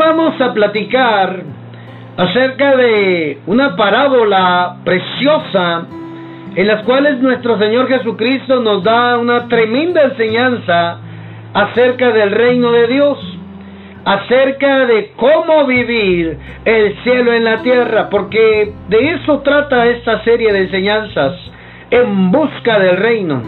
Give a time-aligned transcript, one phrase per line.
[0.00, 1.42] vamos a platicar
[2.16, 5.86] acerca de una parábola preciosa
[6.56, 11.00] en las cuales nuestro Señor Jesucristo nos da una tremenda enseñanza
[11.52, 13.18] acerca del reino de Dios,
[14.06, 20.50] acerca de cómo vivir el cielo en la tierra, porque de eso trata esta serie
[20.50, 21.34] de enseñanzas,
[21.90, 23.42] en busca del reino.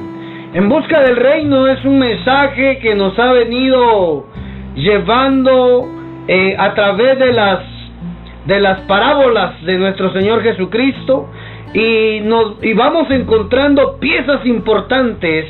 [0.53, 4.27] En busca del reino es un mensaje que nos ha venido
[4.75, 7.61] llevando eh, a través de las
[8.47, 11.31] de las parábolas de nuestro Señor Jesucristo
[11.75, 15.47] y nos y vamos encontrando piezas importantes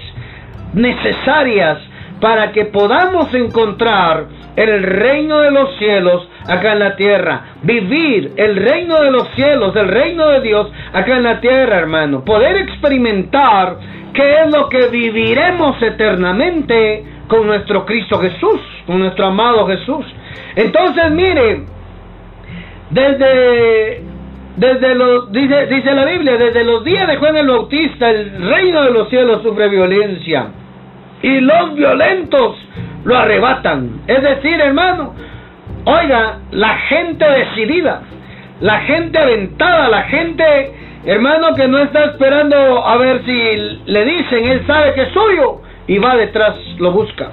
[0.75, 1.79] necesarias
[2.21, 7.43] para que podamos encontrar el reino de los cielos acá en la tierra.
[7.63, 12.25] Vivir el reino de los cielos, el reino de Dios acá en la tierra, hermano.
[12.25, 13.77] Poder experimentar
[14.13, 20.05] qué es lo que viviremos eternamente con nuestro Cristo Jesús, con nuestro amado Jesús.
[20.57, 21.63] Entonces, mire,
[22.91, 24.03] desde
[24.57, 28.83] desde los dice dice la Biblia, desde los días de Juan el Bautista, el reino
[28.83, 30.49] de los cielos sufre violencia
[31.23, 32.57] y los violentos
[33.05, 34.03] lo arrebatan.
[34.07, 35.15] Es decir, hermano,
[35.85, 38.03] oiga, la gente decidida,
[38.61, 40.75] la gente aventada, la gente,
[41.07, 45.61] hermano, que no está esperando a ver si le dicen, él sabe que es suyo
[45.87, 47.31] y va detrás, lo busca.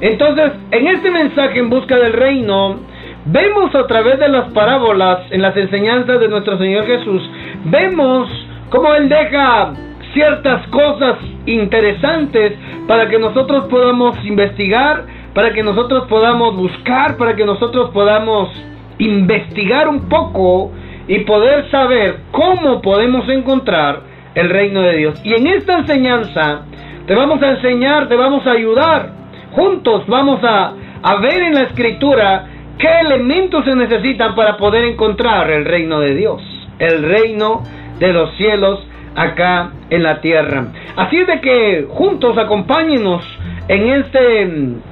[0.00, 2.80] Entonces, en este mensaje en busca del reino,
[3.26, 7.22] vemos a través de las parábolas, en las enseñanzas de nuestro Señor Jesús,
[7.64, 8.28] vemos
[8.70, 9.72] cómo Él deja
[10.12, 12.52] ciertas cosas interesantes
[12.86, 18.50] para que nosotros podamos investigar, para que nosotros podamos buscar, para que nosotros podamos
[18.98, 20.70] investigar un poco
[21.08, 24.00] y poder saber cómo podemos encontrar
[24.34, 25.20] el reino de Dios.
[25.24, 26.62] Y en esta enseñanza
[27.06, 29.23] te vamos a enseñar, te vamos a ayudar.
[29.54, 32.46] Juntos vamos a, a ver en la escritura
[32.78, 36.42] qué elementos se necesitan para poder encontrar el reino de Dios,
[36.78, 37.62] el reino
[37.98, 38.80] de los cielos
[39.14, 40.66] acá en la tierra.
[40.96, 43.24] Así es de que juntos acompáñenos
[43.68, 44.82] en este en,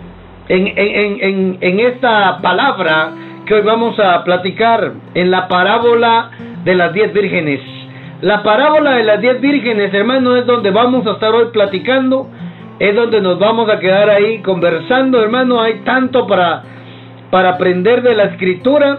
[0.48, 3.12] en, en, esta palabra
[3.46, 6.30] que hoy vamos a platicar en la parábola
[6.64, 7.60] de las diez vírgenes.
[8.20, 12.28] La parábola de las diez vírgenes, hermano, es donde vamos a estar hoy platicando,
[12.82, 15.60] es donde nos vamos a quedar ahí conversando, hermano.
[15.60, 16.64] Hay tanto para,
[17.30, 18.98] para aprender de la escritura,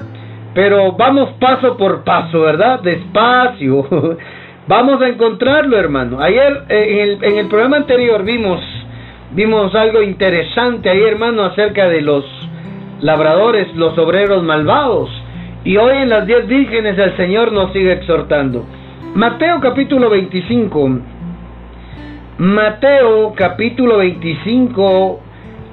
[0.53, 2.79] pero vamos paso por paso, ¿verdad?
[2.79, 3.85] Despacio.
[4.66, 6.22] Vamos a encontrarlo, hermano.
[6.22, 8.61] Ayer eh, en el, en el programa anterior vimos
[9.31, 12.23] vimos algo interesante ahí, hermano, acerca de los
[13.01, 15.09] labradores, los obreros malvados.
[15.66, 18.66] Y hoy en las diez vírgenes el Señor nos sigue exhortando.
[19.13, 21.12] Mateo capítulo 25.
[22.38, 25.21] Mateo capítulo 25.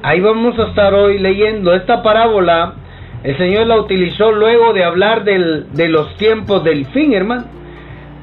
[0.02, 2.74] Ahí vamos a estar hoy leyendo esta parábola.
[3.22, 7.60] El Señor la utilizó luego de hablar del, de los tiempos del fin, hermano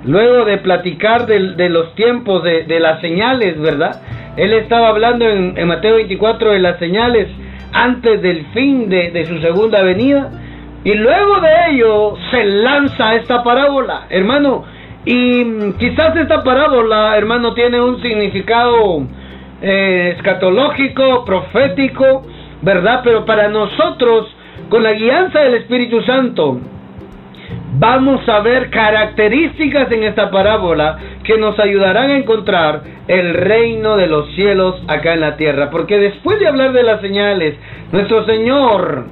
[0.08, 4.02] luego de platicar de, los tiempos, de, las señales, ¿verdad?
[4.38, 7.28] Él estaba hablando en, Mateo 24 de las señales
[7.74, 10.32] antes del fin de, su segunda venida.
[10.84, 14.66] Y luego de ello se lanza esta parábola, hermano.
[15.10, 19.08] Y quizás esta parábola, hermano, tiene un significado
[19.62, 22.26] eh, escatológico, profético,
[22.62, 23.00] ¿verdad?
[23.06, 24.28] Pero para nosotros,
[24.68, 26.60] con la guianza del Espíritu Santo,
[27.80, 34.08] vamos a ver características en esta parábola que nos ayudarán a encontrar el reino de
[34.08, 35.70] los cielos acá en la tierra.
[35.70, 37.56] Porque después de hablar de las señales,
[37.94, 39.06] nuestro Señor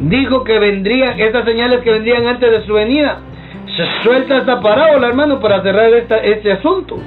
[0.00, 3.18] dijo que vendrían, estas señales que vendrían antes de su venida.
[4.02, 6.98] Suelta esta parábola, hermano, para cerrar este asunto.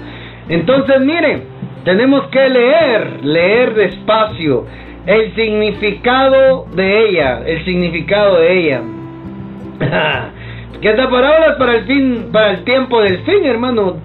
[0.50, 1.44] Entonces, miren,
[1.84, 4.66] tenemos que leer, leer despacio
[5.06, 8.82] el significado de ella, el significado de ella.
[10.82, 13.96] Que esta parábola es para el fin, para el tiempo del fin, hermano,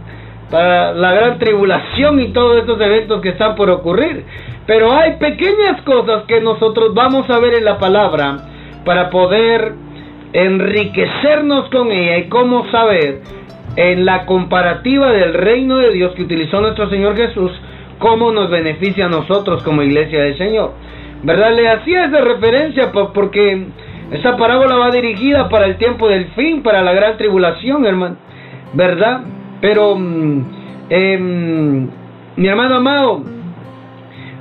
[0.51, 4.25] para la gran tribulación y todos estos eventos que están por ocurrir.
[4.67, 8.37] Pero hay pequeñas cosas que nosotros vamos a ver en la palabra
[8.85, 9.75] para poder
[10.33, 13.21] enriquecernos con ella y cómo saber
[13.77, 17.53] en la comparativa del reino de Dios que utilizó nuestro Señor Jesús,
[17.99, 20.73] cómo nos beneficia a nosotros como iglesia del Señor.
[21.23, 21.55] ¿Verdad?
[21.55, 23.67] Le hacía esa referencia porque
[24.11, 28.17] esa parábola va dirigida para el tiempo del fin, para la gran tribulación, hermano.
[28.73, 29.21] ¿Verdad?
[29.61, 30.45] Pero, mm,
[30.89, 31.89] em,
[32.37, 33.23] mi hermano amado,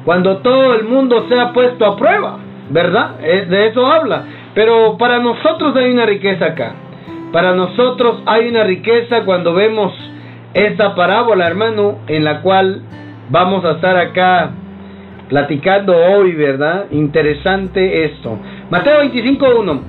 [0.05, 2.39] cuando todo el mundo sea puesto a prueba,
[2.69, 3.19] ¿verdad?
[3.19, 4.23] De eso habla.
[4.53, 6.73] Pero para nosotros hay una riqueza acá.
[7.31, 9.93] Para nosotros hay una riqueza cuando vemos
[10.53, 12.81] esta parábola, hermano, en la cual
[13.29, 14.51] vamos a estar acá
[15.29, 16.87] platicando hoy, ¿verdad?
[16.91, 18.37] Interesante esto.
[18.71, 19.79] Mateo 25.1.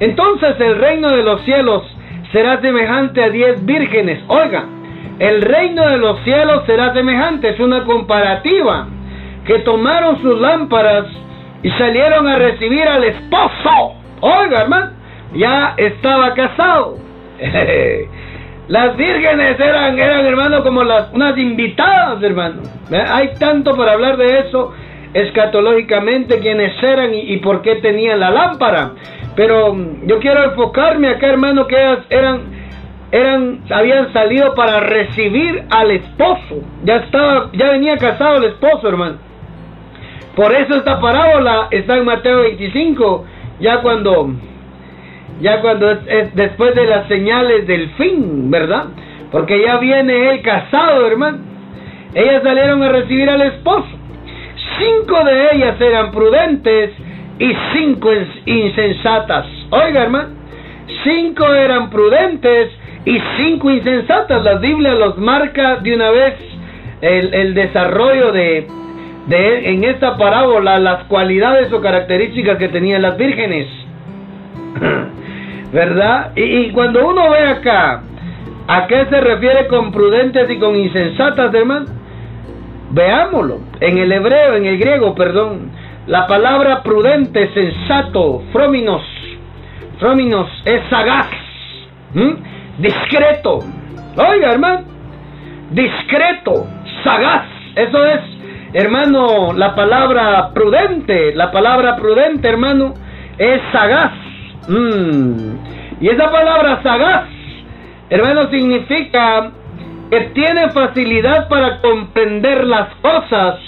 [0.00, 1.82] Entonces el reino de los cielos
[2.32, 4.22] será semejante a diez vírgenes.
[4.28, 4.64] Oiga,
[5.18, 8.86] el reino de los cielos será semejante, es una comparativa,
[9.44, 11.06] que tomaron sus lámparas
[11.62, 13.99] y salieron a recibir al esposo.
[14.20, 14.90] Oiga, hermano,
[15.34, 16.98] ya estaba casado.
[18.68, 22.62] Las vírgenes eran, eran hermano, como las, unas invitadas, hermano.
[23.08, 24.72] Hay tanto para hablar de eso
[25.12, 28.92] escatológicamente, quiénes eran y, por qué tenían la lámpara.
[29.34, 31.76] Pero mm, yo quiero enfocarme acá, hermano, que
[32.10, 32.42] eran,
[33.10, 36.62] eran, habían salido para recibir al esposo.
[36.84, 39.16] Ya estaba, ya venía casado el esposo, hermano.
[40.36, 43.24] Por eso esta parábola está en Mateo 25,
[43.60, 44.34] ya cuando
[45.40, 48.86] ya cuando es, después de las señales del fin, ¿verdad?
[49.30, 51.38] Porque ya viene él casado, hermano.
[52.14, 53.88] Ellas salieron a recibir al esposo.
[54.78, 56.90] Cinco de ellas eran prudentes
[57.38, 58.10] y cinco
[58.44, 59.46] insensatas.
[59.70, 60.30] Oiga, hermano,
[61.04, 62.70] cinco eran prudentes
[63.04, 64.42] y cinco insensatas.
[64.42, 66.34] La Biblia los marca de una vez
[67.00, 68.66] el, el desarrollo de,
[69.26, 73.68] de, en esta parábola, las cualidades o características que tenían las vírgenes.
[75.72, 76.32] ¿verdad?
[76.36, 78.02] Y, cuando uno ve acá,
[78.66, 81.86] ¿a qué se refiere con prudentes y con insensatas, hermano?
[82.90, 83.60] Veámoslo.
[83.80, 85.70] En el hebreo, en el griego, perdón,
[86.06, 89.02] la palabra prudente, sensato, frominos,
[89.98, 91.28] frominos es sagaz,
[92.78, 93.60] discreto.
[94.16, 94.80] Oiga, hermano,
[95.70, 96.66] discreto,
[97.04, 97.44] sagaz,
[97.76, 98.20] eso es,
[98.72, 102.94] hermano, la palabra prudente, la palabra prudente, hermano,
[103.38, 104.12] es sagaz.
[104.68, 105.54] Mm.
[106.00, 107.28] Y esa palabra sagaz,
[108.08, 109.50] hermano, significa
[110.10, 113.60] que tiene facilidad para comprender las cosas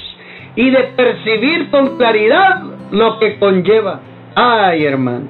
[0.57, 4.01] y de percibir con claridad lo que conlleva.
[4.35, 5.29] Ay, hermano.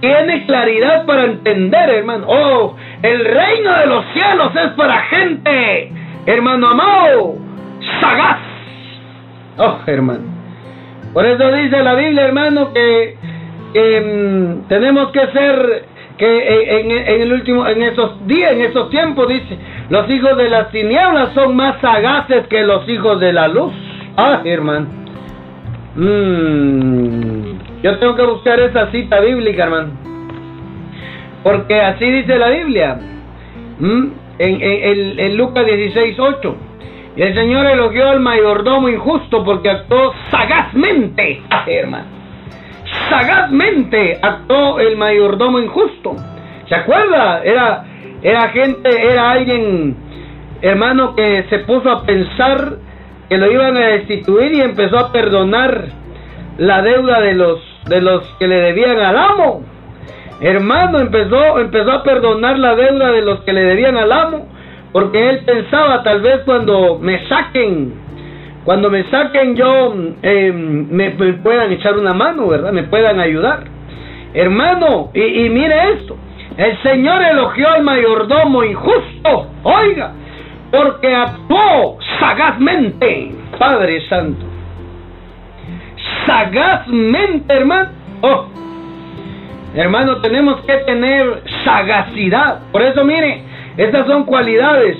[0.00, 2.26] Tiene claridad para entender, hermano.
[2.28, 5.92] Oh, el reino de los cielos es para gente,
[6.26, 7.47] hermano amado,
[8.00, 8.38] sagaz.
[9.58, 10.24] Oh, hermano.
[11.12, 13.16] Por eso dice la Biblia, hermano, que
[13.74, 15.84] Em, tenemos que ser
[16.16, 16.90] que eh, en,
[17.20, 19.58] el último en esos días en esos tiempos dice
[19.90, 23.72] los hijos de las tinieblas son más sagaces que los hijos de la luz.
[24.16, 24.86] Ah hermano.
[25.96, 29.90] Mm, yo tengo que buscar esa cita bíblica hermano.
[31.42, 32.98] Porque así dice la Biblia.
[33.78, 34.06] Mm,
[34.38, 36.56] en, en, en, Lucas 16 8
[37.18, 42.18] el Señor elogió al mayordomo injusto porque actuó sagazmente hermano
[43.08, 46.16] sagazmente actuó el mayordomo injusto.
[46.68, 47.42] ¿Se acuerda?
[47.42, 47.84] Era,
[48.22, 49.96] era gente, era alguien,
[50.62, 52.76] hermano, que se puso a pensar
[53.28, 55.86] que lo iban a destituir y empezó a perdonar
[56.58, 59.62] la deuda de los, de los que le debían al amo.
[60.40, 64.48] Hermano, empezó, empezó a perdonar la deuda de los que le debían al amo,
[64.92, 68.08] porque él pensaba tal vez cuando me saquen
[68.68, 72.70] cuando me saquen yo, eh, me, puedan echar una mano, ¿verdad?
[72.70, 73.64] Me puedan ayudar.
[74.34, 76.18] Hermano, y, mire esto,
[76.54, 80.12] el Señor elogió al mayordomo injusto, oiga,
[80.70, 84.44] porque actuó sagazmente, Padre Santo.
[86.26, 87.88] Sagazmente, hermano.
[88.20, 88.48] Oh,
[89.74, 92.60] hermano, tenemos que tener sagacidad.
[92.70, 93.44] Por eso, mire,
[93.78, 94.98] estas son cualidades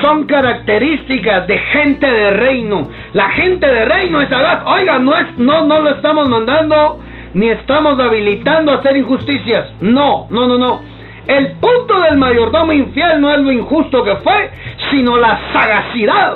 [0.00, 2.88] son características de gente de reino.
[3.12, 4.62] La gente de reino es sagaz.
[4.66, 7.00] Oiga, no, es, no, no lo estamos mandando
[7.34, 9.72] ni estamos habilitando a hacer injusticias.
[9.80, 10.80] No, no, no, no.
[11.26, 14.50] El punto del mayordomo infiel no es lo injusto que fue,
[14.90, 16.34] sino la sagacidad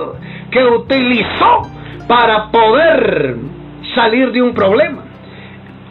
[0.51, 1.63] que utilizó
[2.07, 3.37] para poder
[3.95, 5.03] salir de un problema.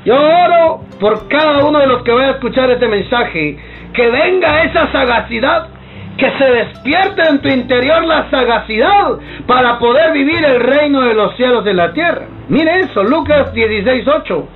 [0.06, 3.58] Yo oro por cada uno de los que vaya a escuchar este mensaje,
[3.94, 5.73] que venga esa sagacidad
[6.18, 9.18] que se despierte en tu interior la sagacidad
[9.48, 12.26] para poder vivir el reino de los cielos en la tierra.
[12.50, 14.48] Mire eso, Lucas 16:8.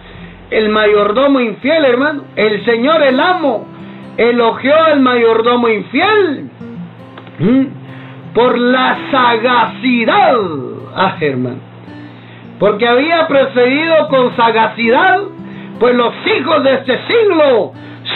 [0.52, 2.24] El mayordomo infiel, hermano.
[2.36, 3.66] El Señor, el amo,
[4.18, 6.50] elogió al mayordomo infiel
[8.34, 10.38] por la sagacidad.
[10.96, 11.60] Ah, hermano.
[12.60, 15.20] Porque había procedido con sagacidad,
[15.80, 17.74] pues los hijos de este siglo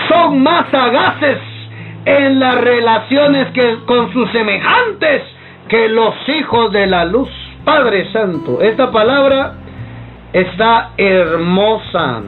[0.08, 1.51] son más sagaces
[2.06, 5.24] en las relaciones que, con sus semejantes
[5.68, 7.30] que los hijos de la luz.
[7.64, 9.54] Padre Santo, esta palabra
[10.34, 12.22] está hermosa.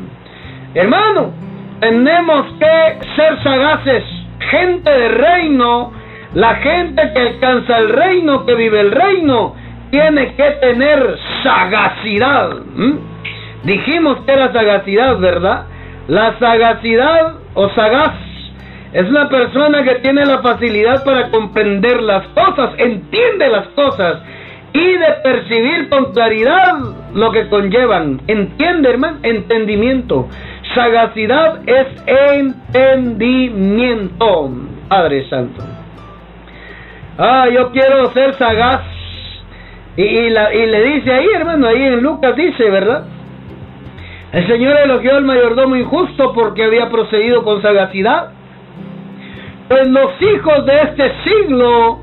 [0.75, 1.31] Hermano,
[1.79, 4.03] tenemos que ser sagaces,
[4.51, 5.91] gente de reino,
[6.33, 9.55] la gente que alcanza el reino, que vive el reino,
[9.91, 12.51] tiene que tener sagacidad.
[13.63, 15.65] Dijimos que era sagacidad, ¿verdad?
[16.07, 18.13] La sagacidad o sagaz
[18.93, 24.21] es una persona que tiene la facilidad para comprender las cosas, entiende las cosas
[24.71, 26.77] y de percibir con claridad
[27.13, 28.21] lo que conllevan.
[28.27, 30.29] Entiende, hermano, entendimiento.
[30.75, 34.51] Sagacidad es entendimiento,
[34.87, 35.63] Padre Santo.
[37.17, 38.81] Ah, yo quiero ser sagaz.
[39.95, 43.05] Y, y, y le dice ahí, hermano, ahí en Lucas dice, ¿verdad?
[44.31, 48.31] El Señor elogió al mayordomo injusto porque había procedido con sagacidad.
[49.69, 51.99] Pues los hijos de este siglo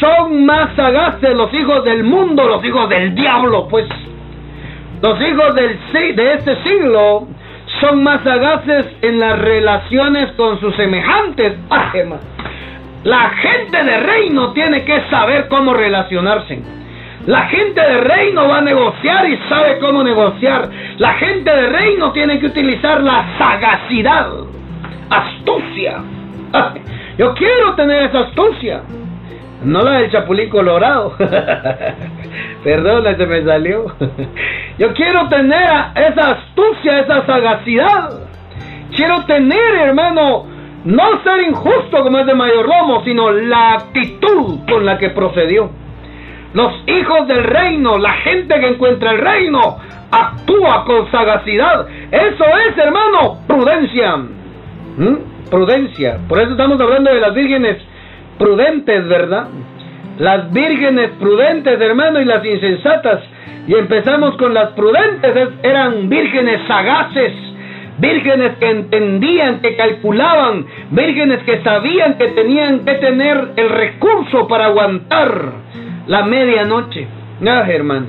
[0.00, 3.86] son más sagaces, los hijos del mundo, los hijos del diablo, pues.
[5.02, 7.26] Los hijos de este siglo
[7.80, 11.54] son más sagaces en las relaciones con sus semejantes.
[13.04, 16.62] La gente de reino tiene que saber cómo relacionarse.
[17.26, 20.68] La gente de reino va a negociar y sabe cómo negociar.
[20.98, 24.28] La gente de reino tiene que utilizar la sagacidad,
[25.10, 25.98] astucia.
[27.18, 28.82] Yo quiero tener esa astucia.
[29.64, 31.14] No la del chapulín colorado.
[32.64, 33.86] Perdón, se me salió.
[34.78, 35.62] Yo quiero tener
[35.94, 38.10] esa astucia, esa sagacidad.
[38.94, 40.46] Quiero tener, hermano,
[40.84, 45.70] no ser injusto como es de mayordomo, sino la actitud con la que procedió.
[46.54, 49.78] Los hijos del reino, la gente que encuentra el reino,
[50.10, 51.86] actúa con sagacidad.
[52.10, 54.16] Eso es, hermano, prudencia.
[54.98, 55.31] ¿Mm?
[55.50, 56.18] Prudencia.
[56.28, 57.78] Por eso estamos hablando de las vírgenes
[58.38, 59.48] prudentes, ¿verdad?
[60.18, 63.20] Las vírgenes prudentes, hermano, y las insensatas.
[63.66, 67.32] Y empezamos con las prudentes, eran vírgenes sagaces,
[67.98, 74.66] vírgenes que entendían, que calculaban, vírgenes que sabían que tenían que tener el recurso para
[74.66, 75.52] aguantar
[76.06, 77.06] la medianoche.
[77.46, 78.06] Ah, hermano.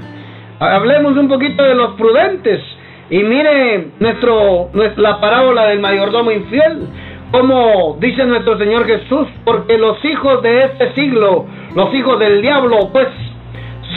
[0.60, 2.62] Hablemos un poquito de los prudentes.
[3.10, 6.88] Y mire nuestro, la parábola del mayordomo infiel.
[7.34, 12.92] Como dice nuestro Señor Jesús, porque los hijos de este siglo, los hijos del diablo,
[12.94, 13.08] pues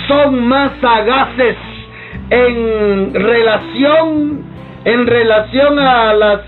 [0.08, 1.54] son más sagaces
[2.30, 4.42] en relación,
[4.86, 6.40] en relación a las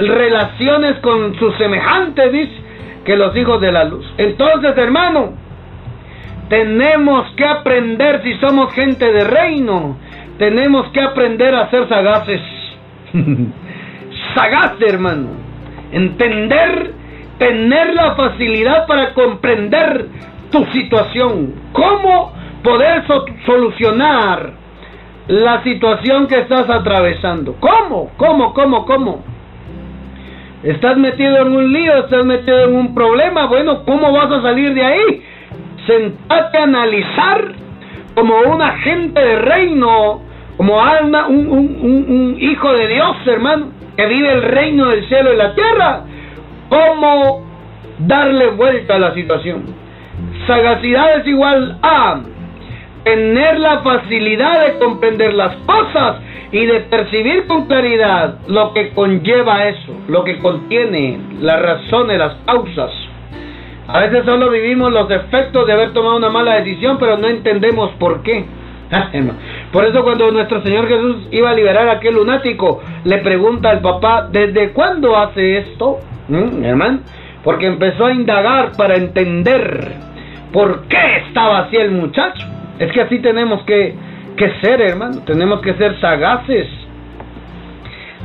[0.00, 2.60] relaciones con sus semejantes, dice,
[3.04, 4.04] que los hijos de la luz.
[4.18, 5.34] Entonces, hermano,
[6.48, 9.96] tenemos que aprender, si somos gente de reino,
[10.38, 12.40] tenemos que aprender a ser sagaces.
[14.34, 15.47] Sagaz, hermano.
[15.92, 16.92] Entender,
[17.38, 20.06] tener la facilidad para comprender
[20.50, 21.54] tu situación.
[21.72, 23.04] ¿Cómo poder
[23.46, 24.52] solucionar
[25.28, 27.54] la situación que estás atravesando?
[27.60, 28.10] ¿Cómo?
[28.16, 28.54] ¿Cómo?
[28.54, 28.86] ¿Cómo?
[28.86, 29.22] ¿Cómo?
[30.62, 31.96] ¿Estás metido en un lío?
[31.98, 33.46] ¿Estás metido en un problema?
[33.46, 35.22] Bueno, ¿cómo vas a salir de ahí?
[35.88, 37.52] sentate a analizar
[38.14, 40.20] como un agente de reino,
[40.58, 45.54] como alma, un, hijo de Dios, hermano, que vive el reino del cielo y la
[45.54, 46.00] tierra,
[46.68, 47.46] cómo
[48.00, 49.62] darle vuelta a la situación.
[50.48, 52.20] Sagacidad es igual a
[53.04, 56.16] tener la facilidad de comprender las cosas
[56.50, 62.34] y de percibir con claridad lo que conlleva eso, lo que contiene, las razones, las
[62.46, 62.90] causas.
[63.86, 67.92] A veces solo vivimos los efectos de haber tomado una mala decisión, pero no entendemos
[67.92, 68.44] por qué.
[69.72, 73.80] Por eso cuando nuestro Señor Jesús iba a liberar a aquel lunático, le pregunta al
[73.80, 75.98] papá, ¿desde cuándo hace esto?
[76.28, 77.00] ¿Mm, hermano?
[77.44, 79.92] Porque empezó a indagar para entender
[80.52, 82.46] por qué estaba así el muchacho.
[82.78, 83.94] Es que así tenemos que,
[84.36, 85.22] que ser, hermano.
[85.26, 86.66] Tenemos que ser sagaces.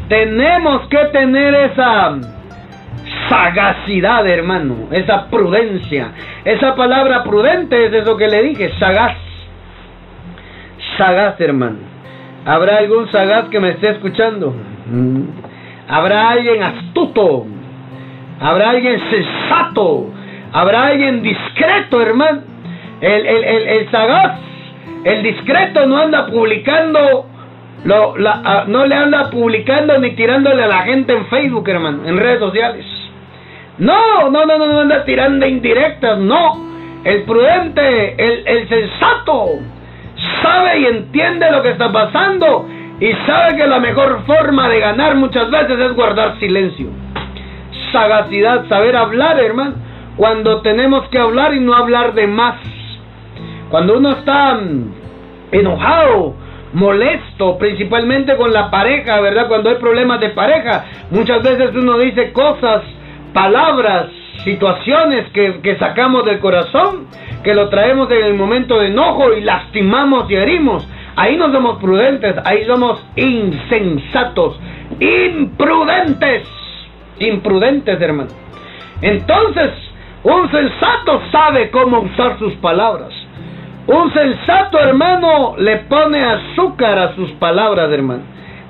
[0.07, 2.17] Tenemos que tener esa
[3.29, 6.12] sagacidad, hermano, esa prudencia.
[6.45, 9.17] Esa palabra prudente es eso que le dije, sagaz.
[10.97, 11.77] Sagaz, hermano.
[12.45, 14.53] ¿Habrá algún sagaz que me esté escuchando?
[14.85, 15.23] Mm.
[15.88, 17.45] ¿Habrá alguien astuto?
[18.39, 20.12] ¿Habrá alguien sensato?
[20.51, 22.41] ¿Habrá alguien discreto, hermano?
[23.00, 24.39] El, el, el, el sagaz,
[25.03, 27.27] el discreto no anda publicando
[27.85, 32.85] no le anda publicando ni tirándole a la gente en Facebook, hermano, en redes sociales.
[33.77, 36.73] No, no, no, no, no anda tirando indirectas, no.
[37.03, 39.59] El prudente, el, el sensato,
[40.42, 42.68] sabe y entiende lo que está pasando
[43.00, 46.88] y sabe que la mejor forma de ganar muchas veces es guardar silencio.
[47.92, 49.75] Sagacidad, saber hablar, hermano,
[50.15, 52.56] cuando tenemos que hablar y no hablar de más.
[53.70, 54.94] Cuando uno está mm,
[55.51, 56.36] enojado,
[56.74, 59.48] molesto, principalmente con la pareja, ¿verdad?
[59.48, 62.84] Cuando hay problemas de pareja, muchas veces uno dice cosas
[63.34, 64.08] palabras,
[64.43, 67.07] situaciones que, sacamos del corazón,
[67.43, 70.87] que lo traemos en el momento de enojo y lastimamos y herimos.
[71.15, 74.59] Ahí no somos prudentes, ahí somos insensatos.
[74.99, 76.47] imprudentes.
[77.19, 78.31] Imprudentes, hermano.
[79.01, 79.71] Entonces,
[80.23, 83.11] un sensato sabe cómo usar sus palabras.
[83.85, 88.23] Un sensato hermano le pone azúcar a sus palabras, hermano.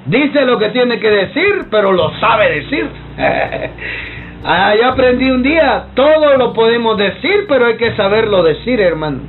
[0.05, 2.89] Dice lo que tiene que decir, pero lo sabe decir.
[4.43, 9.19] ah, yo aprendí un día, todo lo podemos decir, pero hay que saberlo decir, hermano.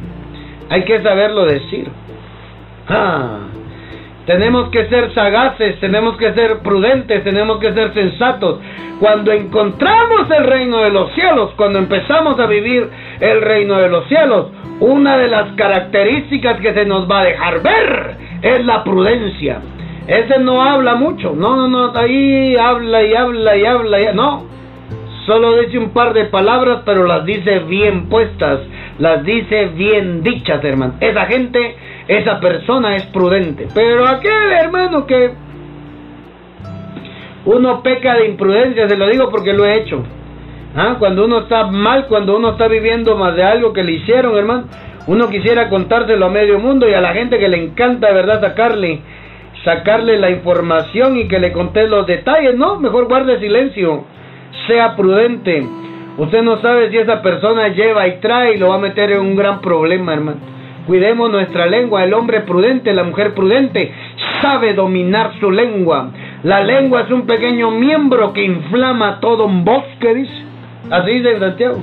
[0.70, 1.88] Hay que saberlo decir.
[2.88, 3.38] Ah,
[4.26, 8.58] tenemos que ser sagaces, tenemos que ser prudentes, tenemos que ser sensatos.
[8.98, 12.88] Cuando encontramos el reino de los cielos, cuando empezamos a vivir
[13.20, 14.46] el reino de los cielos,
[14.80, 19.60] una de las características que se nos va a dejar ver es la prudencia.
[20.06, 24.44] Ese no habla mucho, no, no, no, ahí habla y habla y habla, no.
[25.26, 28.60] Solo dice un par de palabras, pero las dice bien puestas,
[28.98, 30.94] las dice bien dichas, hermano.
[31.00, 31.76] Esa gente,
[32.08, 33.68] esa persona es prudente.
[33.74, 35.30] Pero aquel hermano que
[37.46, 40.02] uno peca de imprudencia, se lo digo porque lo he hecho.
[40.76, 40.96] ¿Ah?
[40.98, 44.64] Cuando uno está mal, cuando uno está viviendo más de algo que le hicieron, hermano,
[45.06, 49.00] uno quisiera contárselo a medio mundo y a la gente que le encanta, verdad, sacarle,
[49.64, 52.56] sacarle la información y que le conté los detalles.
[52.56, 54.04] No, mejor guarde silencio,
[54.66, 55.66] sea prudente.
[56.16, 59.20] Usted no sabe si esa persona lleva y trae y lo va a meter en
[59.20, 60.38] un gran problema, hermano.
[60.86, 62.04] Cuidemos nuestra lengua.
[62.04, 63.92] El hombre prudente, la mujer prudente,
[64.42, 66.10] sabe dominar su lengua.
[66.42, 70.44] La lengua es un pequeño miembro que inflama todo un bosque, dice.
[70.90, 71.80] Así dice Santiago.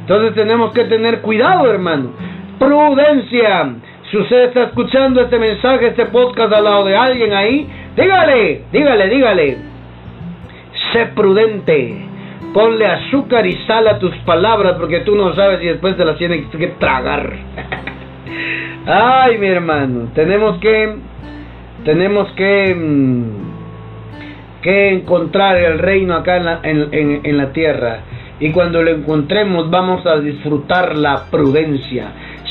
[0.00, 2.10] Entonces tenemos que tener cuidado, hermano.
[2.58, 3.74] Prudencia.
[4.10, 9.08] Si usted está escuchando este mensaje, este podcast al lado de alguien ahí, dígale, dígale,
[9.08, 9.75] dígale.
[10.96, 11.94] Sé prudente.
[12.54, 16.16] Ponle azúcar y sal a tus palabras porque tú no sabes si después te las
[16.16, 17.34] tienes que tragar.
[18.86, 20.94] Ay, mi hermano, tenemos que
[21.84, 27.98] tenemos que mm, que encontrar el reino acá en la, en, en la tierra
[28.40, 32.06] y cuando lo encontremos vamos a disfrutar la prudencia,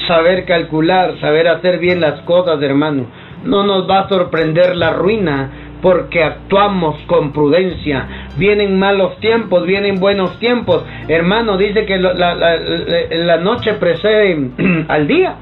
[0.08, 3.08] saber calcular, saber hacer bien las cosas, hermano.
[3.43, 8.08] No nos va a sorprender la ruina porque actuamos con prudencia.
[8.38, 10.84] Vienen malos tiempos, vienen buenos tiempos.
[11.08, 14.50] Hermano, dice que la, la noche precede
[14.88, 15.36] al día,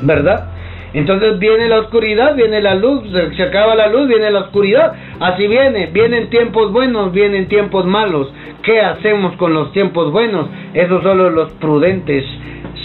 [0.00, 0.48] ¿verdad?
[0.94, 3.02] Entonces viene la oscuridad, viene la luz,
[3.36, 4.94] se acaba la luz, viene la oscuridad.
[5.20, 8.32] Así viene, vienen tiempos buenos, vienen tiempos malos.
[8.62, 10.48] ¿Qué hacemos con los tiempos buenos?
[10.72, 12.24] Eso solo los prudentes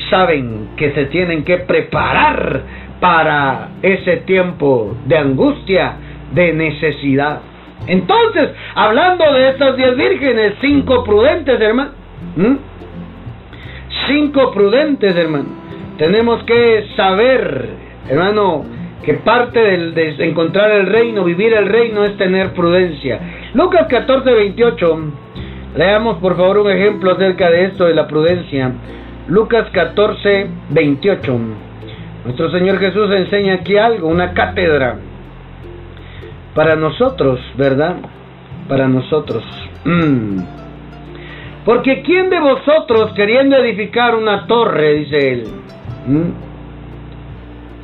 [0.10, 2.64] saben que se tienen que preparar
[3.00, 5.96] para ese tiempo de angustia,
[6.34, 7.42] de necesidad.
[7.88, 11.92] Entonces, hablando de estas diez vírgenes, cinco prudentes, hermano.
[14.08, 15.46] Cinco prudentes, hermano.
[15.98, 18.64] Tenemos que saber Hermano,
[19.04, 23.20] que parte de encontrar el reino, vivir el reino, es tener prudencia.
[23.54, 25.00] Lucas 14, 28.
[25.76, 28.72] Leamos por favor un ejemplo acerca de esto de la prudencia.
[29.28, 31.40] Lucas 14, 28.
[32.24, 35.00] Nuestro Señor Jesús enseña aquí algo, una cátedra.
[36.58, 37.98] Para nosotros, ¿verdad?
[38.68, 39.44] Para nosotros.
[39.86, 40.40] Mm.
[41.64, 45.44] Porque ¿quién de vosotros queriendo edificar una torre, dice él?
[46.08, 46.30] ¿Mm?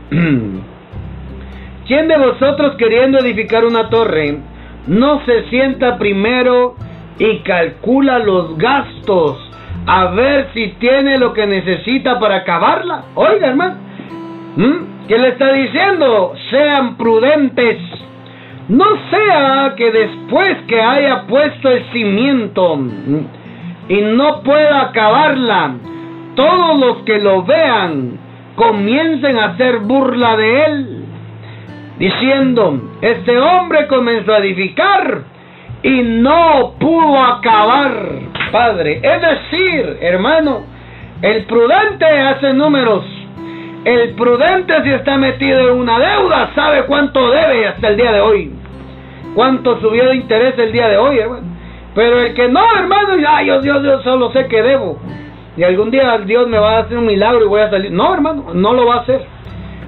[1.87, 4.39] ¿Quién de vosotros queriendo edificar una torre
[4.87, 6.73] no se sienta primero
[7.19, 9.37] y calcula los gastos
[9.85, 13.03] a ver si tiene lo que necesita para acabarla?
[13.13, 13.75] Oiga, hermano,
[15.07, 16.33] ¿qué le está diciendo?
[16.49, 17.77] Sean prudentes.
[18.69, 22.79] No sea que después que haya puesto el cimiento
[23.89, 25.75] y no pueda acabarla,
[26.35, 28.17] todos los que lo vean
[28.55, 31.05] comiencen a hacer burla de él,
[31.99, 35.23] diciendo, este hombre comenzó a edificar
[35.83, 37.91] y no pudo acabar,
[38.51, 39.01] Padre.
[39.03, 40.63] Es decir, hermano,
[41.21, 43.03] el prudente hace números.
[43.85, 48.21] El prudente si está metido en una deuda sabe cuánto debe hasta el día de
[48.21, 48.51] hoy.
[49.35, 51.47] Cuánto subió de interés el día de hoy, hermano.
[51.95, 54.99] Pero el que no, hermano, ay, yo, Dios, yo solo sé que debo
[55.55, 57.91] y algún día Dios me va a hacer un milagro y voy a salir.
[57.91, 59.21] No, hermano, no lo va a hacer.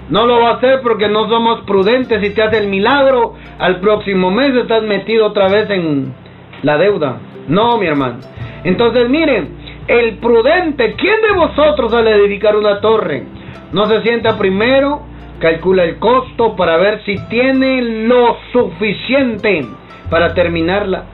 [0.10, 2.22] No lo va a hacer porque no somos prudentes.
[2.22, 6.14] Si te hace el milagro, al próximo mes estás metido otra vez en
[6.62, 7.18] la deuda.
[7.48, 8.18] No, mi hermano.
[8.64, 9.56] Entonces, miren,
[9.88, 13.24] el prudente, ¿quién de vosotros al edificar una torre?
[13.72, 15.02] No se sienta primero,
[15.40, 19.66] calcula el costo para ver si tiene lo suficiente
[20.10, 21.06] para terminarla.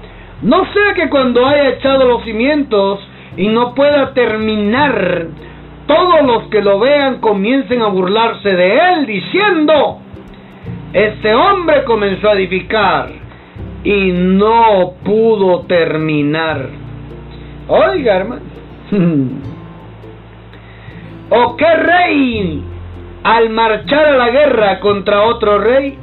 [0.42, 3.00] No sea que cuando haya echado los cimientos,
[3.38, 5.28] y no pueda terminar,
[5.88, 10.00] todos los que lo vean comiencen a burlarse de él diciendo,
[10.94, 13.10] este hombre comenzó a edificar
[13.84, 16.70] y no pudo terminar.
[17.68, 18.42] Oiga, hermano.
[21.34, 22.62] ¿O qué rey
[23.24, 25.98] al marchar a la guerra contra otro rey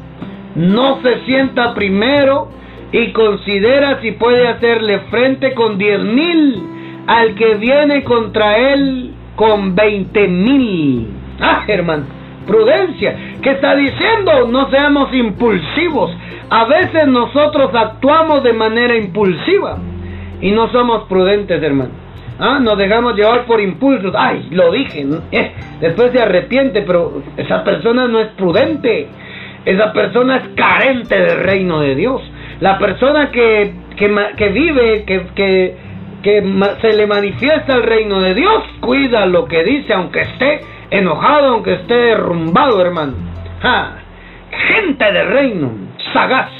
[0.54, 2.48] no se sienta primero
[2.92, 6.62] y considera si puede hacerle frente con diez mil
[7.06, 11.08] al que viene contra él con veinte mil?
[11.38, 12.06] Ah, hermano,
[12.46, 13.14] prudencia.
[13.42, 14.48] ¿Qué está diciendo?
[14.48, 16.10] No seamos impulsivos.
[16.48, 19.76] A veces nosotros actuamos de manera impulsiva
[20.40, 22.07] y no somos prudentes, hermano.
[22.38, 24.14] Ah, nos dejamos llevar por impulsos.
[24.16, 25.06] Ay, lo dije.
[25.32, 29.08] Eh, después se arrepiente, pero esa persona no es prudente.
[29.64, 32.22] Esa persona es carente del reino de Dios.
[32.60, 35.76] La persona que, que, vive, que, que,
[36.22, 36.42] que
[36.80, 41.74] se le manifiesta el reino de Dios, cuida lo que dice, aunque esté enojado, aunque
[41.74, 43.14] esté derrumbado, hermano.
[44.50, 45.70] Gente del reino,
[46.12, 46.50] sagaz,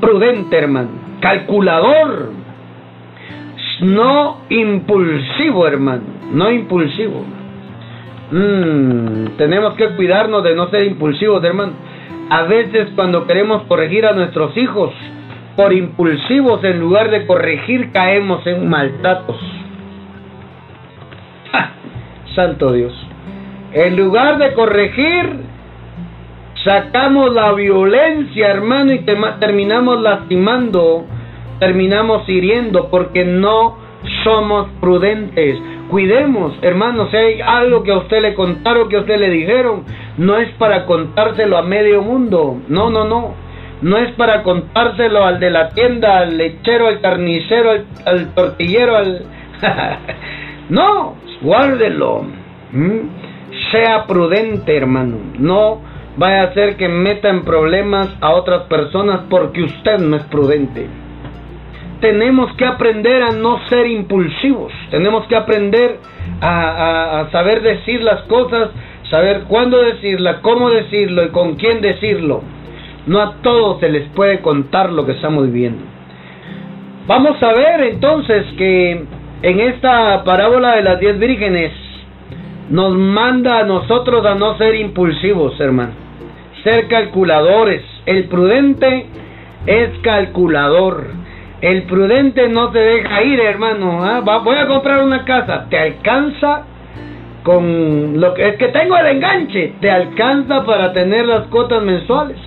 [0.00, 2.32] prudente, hermano, calculador,
[3.80, 7.24] no impulsivo, hermano, no impulsivo.
[8.30, 11.72] Mm, tenemos que cuidarnos de no ser impulsivos, hermano.
[12.30, 14.92] A veces cuando queremos corregir a nuestros hijos,
[15.56, 19.36] por impulsivos, en lugar de corregir, caemos en maltratos.
[22.34, 22.94] Santo Dios.
[23.72, 25.40] En lugar de corregir,
[26.64, 29.04] sacamos la violencia, hermano, y
[29.40, 31.04] terminamos lastimando
[31.60, 33.76] terminamos hiriendo porque no
[34.24, 35.58] somos prudentes.
[35.90, 39.84] Cuidemos, hermanos, si hay algo que a usted le contaron, que a usted le dijeron,
[40.18, 42.60] no es para contárselo a medio mundo.
[42.68, 43.34] No, no, no.
[43.82, 47.70] No es para contárselo al de la tienda, al lechero, al carnicero,
[48.04, 49.24] al, tortillero, al...
[50.68, 52.24] no, guárdelo.
[53.70, 55.16] Sea prudente, hermano.
[55.38, 55.80] No
[56.16, 60.86] vaya a ser que meta en problemas a otras personas porque usted no es prudente
[62.00, 65.98] tenemos que aprender a no ser impulsivos, tenemos que aprender
[66.40, 68.70] a, saber decir las cosas,
[69.10, 72.42] saber cuándo decirlas, cómo decirlo y con quién decirlo.
[73.06, 75.82] No a todos se les puede contar lo que estamos viviendo.
[77.06, 79.04] Vamos a ver entonces que
[79.42, 81.72] en esta parábola de las diez vírgenes
[82.70, 85.92] nos manda a nosotros a no ser impulsivos, hermano.
[86.62, 87.82] Ser calculadores.
[88.06, 89.06] El prudente
[89.66, 91.08] es calculador.
[91.60, 94.02] El prudente no te deja ir, hermano.
[94.02, 94.20] ¿ah?
[94.20, 95.66] voy a comprar una casa.
[95.68, 96.62] ¿Te alcanza
[97.42, 99.74] con lo que es que tengo el enganche?
[99.80, 102.38] ¿Te alcanza para tener las cuotas mensuales?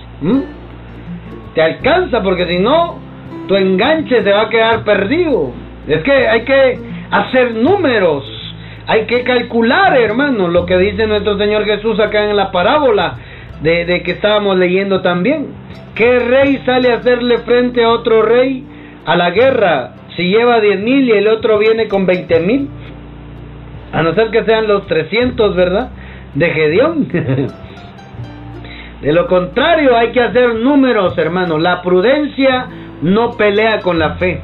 [1.54, 2.22] ¿Te alcanza?
[2.22, 2.98] Porque si no,
[3.46, 5.52] tu enganche se va a quedar perdido.
[5.86, 6.78] Es que hay que
[7.10, 8.24] hacer números.
[8.86, 13.14] Hay que calcular, hermano, lo que dice nuestro Señor Jesús acá en la parábola
[13.62, 15.46] de, de que estábamos leyendo también.
[15.94, 18.64] ¿Qué rey sale a hacerle frente a otro rey?
[19.04, 22.68] A la guerra si lleva 10 mil y el otro viene con 20 mil.
[23.92, 25.90] A no ser que sean los 300, ¿verdad?
[26.34, 27.08] De Gedeón.
[29.02, 31.58] de lo contrario, hay que hacer números, hermano.
[31.58, 32.66] La prudencia
[33.02, 34.40] no pelea con la fe.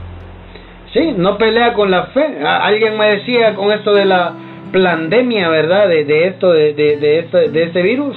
[0.93, 2.45] Sí, no pelea con la fe.
[2.45, 4.33] Alguien me decía con esto de la
[4.73, 5.89] pandemia, ¿verdad?
[5.89, 6.71] De, de esto, de,
[7.19, 8.17] este, de este virus.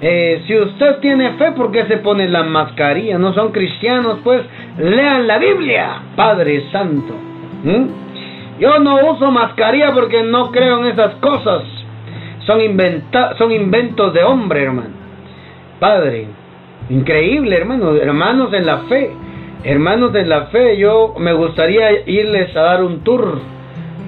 [0.00, 3.18] Eh, si usted tiene fe, ¿por qué se pone la mascarilla?
[3.18, 4.42] No son cristianos, pues
[4.78, 7.14] lean la Biblia, Padre Santo.
[7.64, 8.60] ¿Mm?
[8.60, 11.62] Yo no uso mascarilla porque no creo en esas cosas.
[12.46, 14.90] Son, inventa son inventos de hombre, hermano.
[15.80, 16.26] Padre,
[16.90, 17.94] increíble, hermano.
[17.96, 19.10] Hermanos en la fe.
[19.64, 23.40] Hermanos en la fe, yo me gustaría irles a dar un tour.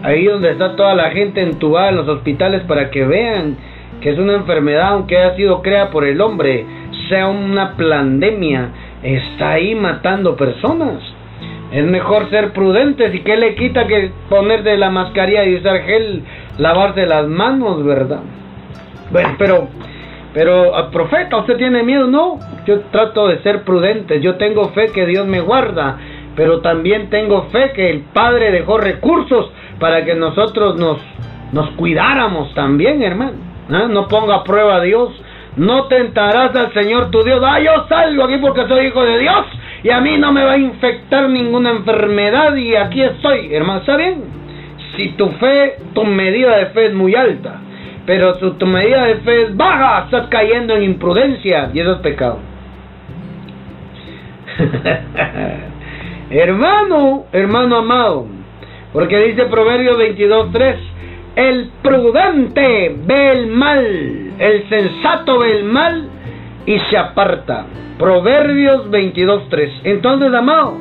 [0.04, 3.56] Ahí donde está toda la gente entubada en los hospitales para que vean
[4.00, 6.64] que es una enfermedad, aunque haya sido creada por el hombre,
[7.08, 8.70] sea una pandemia,
[9.02, 11.02] está ahí matando personas.
[11.72, 16.24] Es mejor ser prudentes y que le quita que ponerse la mascarilla y usar gel,
[16.58, 18.20] lavarse las manos, ¿verdad?
[19.12, 19.68] Bueno, pero,
[20.34, 22.06] pero, ah, profeta, ¿usted tiene miedo?
[22.08, 25.96] No, yo trato de ser prudente, yo tengo fe que Dios me guarda,
[26.34, 30.98] pero también tengo fe que el Padre dejó recursos para que nosotros nos,
[31.52, 33.49] nos cuidáramos también, hermano.
[33.70, 33.86] ¿Ah?
[33.88, 35.10] No ponga a prueba a Dios.
[35.56, 37.42] No tentarás al Señor tu Dios.
[37.44, 39.46] Ah, yo salgo aquí porque soy hijo de Dios
[39.82, 43.54] y a mí no me va a infectar ninguna enfermedad y aquí estoy.
[43.54, 44.16] Hermano, ¿está?
[44.96, 47.60] Si tu fe, tu medida de fe es muy alta,
[48.06, 51.98] pero si tu medida de fe es baja, estás cayendo en imprudencia y eso es
[51.98, 52.38] pecado.
[56.30, 58.26] hermano, hermano amado,
[58.92, 60.76] porque dice Proverbios 22.3
[61.36, 66.08] el prudente ve el mal, el sensato ve el mal
[66.66, 67.66] y se aparta.
[67.98, 69.70] Proverbios 22.3.
[69.84, 70.76] Entonces, amado,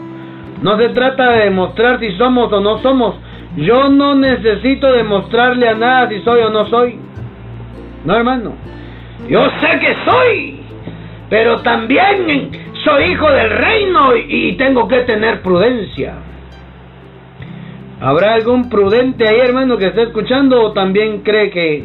[0.62, 3.16] no se trata de demostrar si somos o no somos.
[3.58, 7.00] Yo no necesito demostrarle a nada si soy o no soy.
[8.06, 8.54] No, hermano.
[9.28, 10.62] Yo sé que soy,
[11.30, 12.52] pero también
[12.84, 16.14] soy hijo del reino y tengo que tener prudencia.
[18.02, 21.84] ¿Habrá algún prudente ahí, hermano, que esté escuchando o también cree que,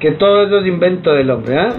[0.00, 1.58] que todo eso es invento del hombre?
[1.58, 1.74] ¿ah?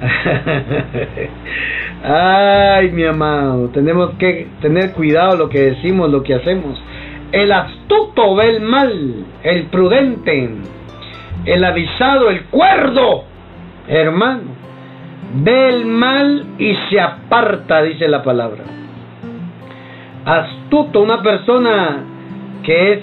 [2.78, 6.82] Ay, mi amado, tenemos que tener cuidado lo que decimos, lo que hacemos.
[7.30, 10.48] El astuto ve el mal, el prudente,
[11.44, 13.24] el avisado, el cuerdo,
[13.86, 14.44] hermano,
[15.42, 18.64] ve el mal y se aparta, dice la palabra.
[20.24, 22.04] Astuto, una persona
[22.62, 23.00] que es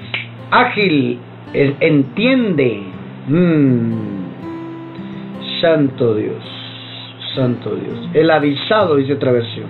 [0.51, 1.19] ágil,
[1.53, 2.83] entiende.
[3.27, 4.25] Mm.
[5.61, 6.43] Santo Dios,
[7.33, 8.09] Santo Dios.
[8.13, 9.67] El avisado, dice otra versión.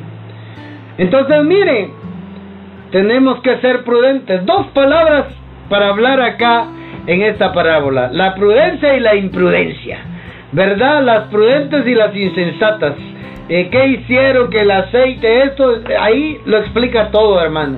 [0.97, 1.89] Entonces, mire,
[2.91, 4.45] tenemos que ser prudentes.
[4.45, 5.25] Dos palabras
[5.69, 6.67] para hablar acá
[7.07, 8.09] en esta parábola.
[8.11, 9.99] La prudencia y la imprudencia.
[10.51, 11.03] ¿Verdad?
[11.03, 12.93] Las prudentes y las insensatas.
[13.49, 14.49] Eh, ¿Qué hicieron?
[14.49, 17.77] Que el aceite, esto, ahí lo explica todo, hermano.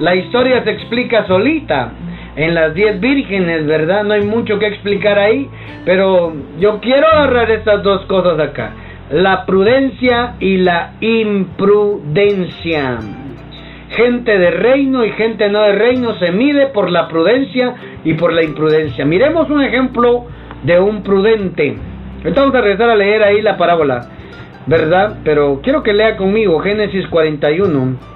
[0.00, 1.92] La historia se explica solita
[2.36, 4.04] en las diez vírgenes, ¿verdad?
[4.04, 5.48] No hay mucho que explicar ahí,
[5.84, 8.72] pero yo quiero agarrar estas dos cosas acá.
[9.10, 12.98] La prudencia y la imprudencia.
[13.90, 18.32] Gente de reino y gente no de reino se mide por la prudencia y por
[18.32, 19.06] la imprudencia.
[19.06, 20.26] Miremos un ejemplo
[20.62, 21.76] de un prudente.
[22.18, 24.08] Entonces vamos a regresar a leer ahí la parábola,
[24.66, 25.20] ¿verdad?
[25.24, 28.15] Pero quiero que lea conmigo Génesis 41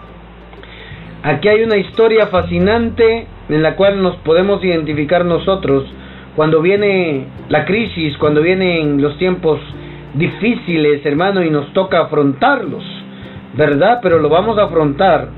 [1.22, 5.84] Aquí hay una historia fascinante en la cual nos podemos identificar nosotros
[6.34, 9.60] cuando viene la crisis, cuando vienen los tiempos
[10.14, 12.84] difíciles, hermano, y nos toca afrontarlos,
[13.54, 13.98] ¿verdad?
[14.02, 15.28] Pero lo vamos a afrontar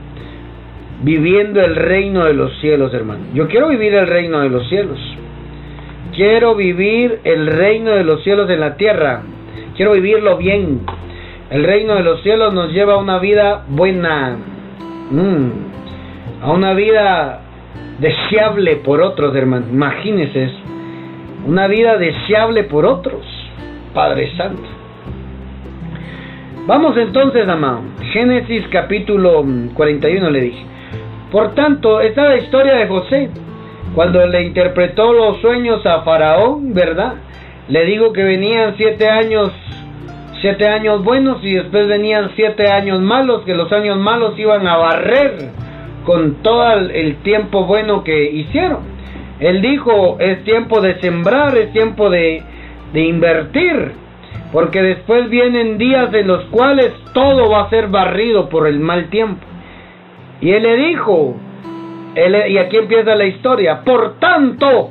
[1.02, 3.24] viviendo el reino de los cielos, hermano.
[3.34, 4.98] Yo quiero vivir el reino de los cielos.
[6.14, 9.22] Quiero vivir el reino de los cielos en la tierra.
[9.76, 10.82] Quiero vivirlo bien.
[11.50, 14.36] El reino de los cielos nos lleva a una vida buena.
[15.10, 15.71] Mm
[16.42, 17.40] a una vida
[18.00, 19.66] deseable por otros, hermano.
[19.70, 20.58] Imagínense eso.
[21.46, 23.24] Una vida deseable por otros.
[23.94, 24.62] Padre Santo.
[26.66, 27.82] Vamos entonces, amado.
[28.12, 30.66] Génesis capítulo 41 le dije.
[31.30, 33.30] Por tanto, esta es la historia de José.
[33.94, 37.14] Cuando le interpretó los sueños a Faraón, ¿verdad?
[37.68, 39.50] Le digo que venían siete años,
[40.40, 44.76] siete años buenos y después venían siete años malos, que los años malos iban a
[44.76, 45.62] barrer
[46.04, 48.80] con todo el tiempo bueno que hicieron.
[49.40, 52.42] Él dijo, es tiempo de sembrar, es tiempo de,
[52.92, 53.92] de invertir,
[54.52, 59.06] porque después vienen días en los cuales todo va a ser barrido por el mal
[59.06, 59.44] tiempo.
[60.40, 61.34] Y él le dijo,
[62.48, 64.90] y aquí empieza la historia, por tanto,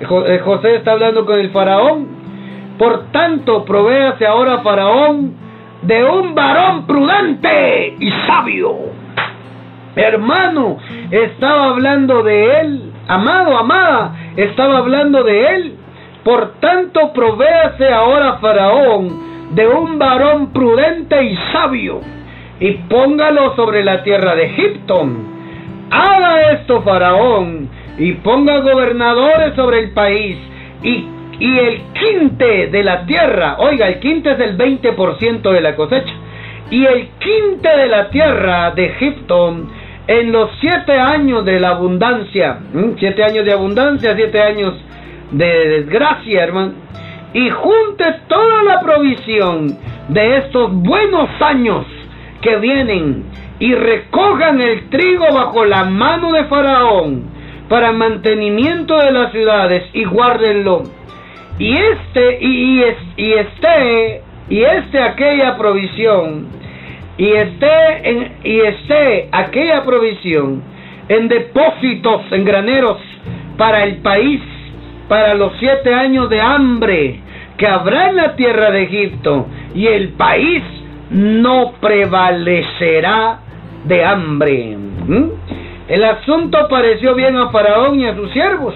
[0.00, 2.08] eh, José está hablando con el faraón,
[2.78, 5.34] por tanto, provéase ahora faraón
[5.82, 9.05] de un varón prudente y sabio
[9.96, 10.76] Hermano,
[11.10, 12.92] estaba hablando de él.
[13.08, 15.74] Amado, amada, estaba hablando de él.
[16.22, 22.00] Por tanto, provéase ahora Faraón de un varón prudente y sabio,
[22.58, 25.08] y póngalo sobre la tierra de Egipto.
[25.90, 30.36] Haga esto Faraón, y ponga gobernadores sobre el país,
[30.82, 31.06] y,
[31.38, 36.12] y el quinte de la tierra, oiga, el quinte es el 20% de la cosecha,
[36.70, 39.54] y el quinte de la tierra de Egipto
[40.06, 42.58] en los siete años de la abundancia,
[42.98, 44.74] siete años de abundancia, siete años
[45.32, 46.74] de desgracia, hermano,
[47.34, 49.76] y junte toda la provisión
[50.08, 51.84] de estos buenos años
[52.40, 53.24] que vienen
[53.58, 57.24] y recojan el trigo bajo la mano de Faraón
[57.68, 60.84] para mantenimiento de las ciudades y guárdenlo.
[61.58, 62.84] Y este y, y,
[63.16, 66.46] y este y este aquella provisión
[67.18, 70.62] y esté, en, y esté aquella provisión
[71.08, 72.98] en depósitos, en graneros
[73.56, 74.42] para el país,
[75.08, 77.20] para los siete años de hambre
[77.56, 80.62] que habrá en la tierra de Egipto, y el país
[81.10, 83.38] no prevalecerá
[83.84, 84.76] de hambre.
[84.76, 85.28] ¿Mm?
[85.88, 88.74] El asunto pareció bien a Faraón y a sus siervos.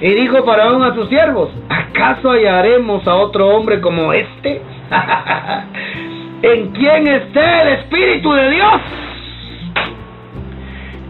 [0.00, 4.62] Y dijo Faraón a sus siervos, ¿acaso hallaremos a otro hombre como este?
[6.42, 8.80] en quien esté el Espíritu de Dios.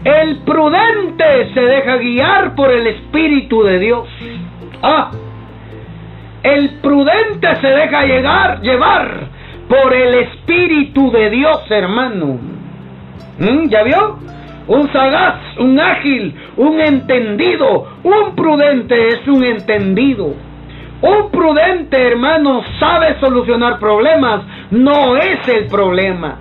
[0.03, 4.07] El prudente se deja guiar por el Espíritu de Dios.
[4.81, 5.11] Ah,
[6.43, 9.27] el prudente se deja llegar, llevar
[9.69, 12.37] por el Espíritu de Dios, hermano.
[13.39, 13.69] ¿Mm?
[13.69, 14.19] ¿Ya vio?
[14.67, 20.33] Un sagaz, un ágil, un entendido, un prudente es un entendido.
[21.03, 26.37] Un prudente hermano sabe solucionar problemas, no es el problema.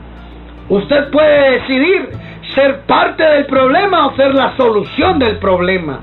[0.68, 2.10] Usted puede decidir
[2.54, 5.98] ser parte del problema o ser la solución del problema.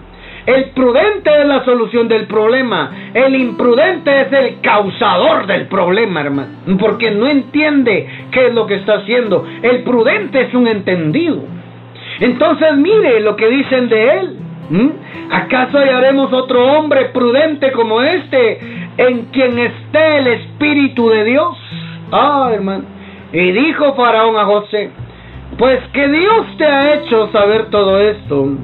[0.46, 2.92] El prudente es la solución del problema.
[3.14, 6.50] El imprudente es el causador del problema, hermano.
[6.78, 9.48] Porque no entiende qué es lo que está haciendo.
[9.62, 11.44] El prudente es un entendido.
[12.20, 14.38] Entonces mire lo que dicen de él.
[15.32, 18.60] ¿Acaso hallaremos otro hombre prudente como este
[18.98, 21.58] en quien esté el Espíritu de Dios?
[22.12, 22.84] Ah, hermano.
[23.34, 24.90] Y dijo Faraón a José,
[25.58, 28.58] pues que Dios te ha hecho saber todo esto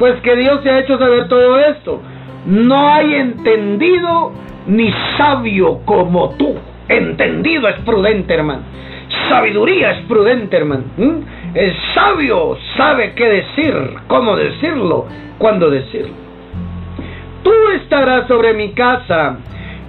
[0.00, 2.00] pues que Dios te ha hecho saber todo esto.
[2.46, 4.32] No hay entendido
[4.66, 6.54] ni sabio como tú.
[6.88, 8.62] Entendido es prudente, hermano.
[9.28, 10.84] Sabiduría es prudente, hermano.
[11.54, 13.74] El sabio sabe qué decir,
[14.06, 15.06] cómo decirlo,
[15.38, 16.14] cuándo decirlo.
[17.42, 19.38] Tú estarás sobre mi casa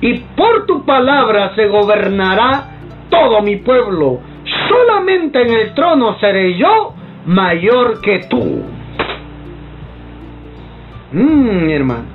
[0.01, 2.63] y por tu palabra se gobernará
[3.09, 4.19] todo mi pueblo.
[4.67, 6.93] Solamente en el trono seré yo
[7.25, 8.63] mayor que tú.
[11.11, 12.05] Mmm, hermano.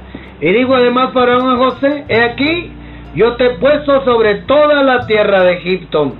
[0.40, 2.72] Y digo además Faraón a José, he aquí,
[3.14, 6.12] yo te he puesto sobre toda la tierra de Egipto.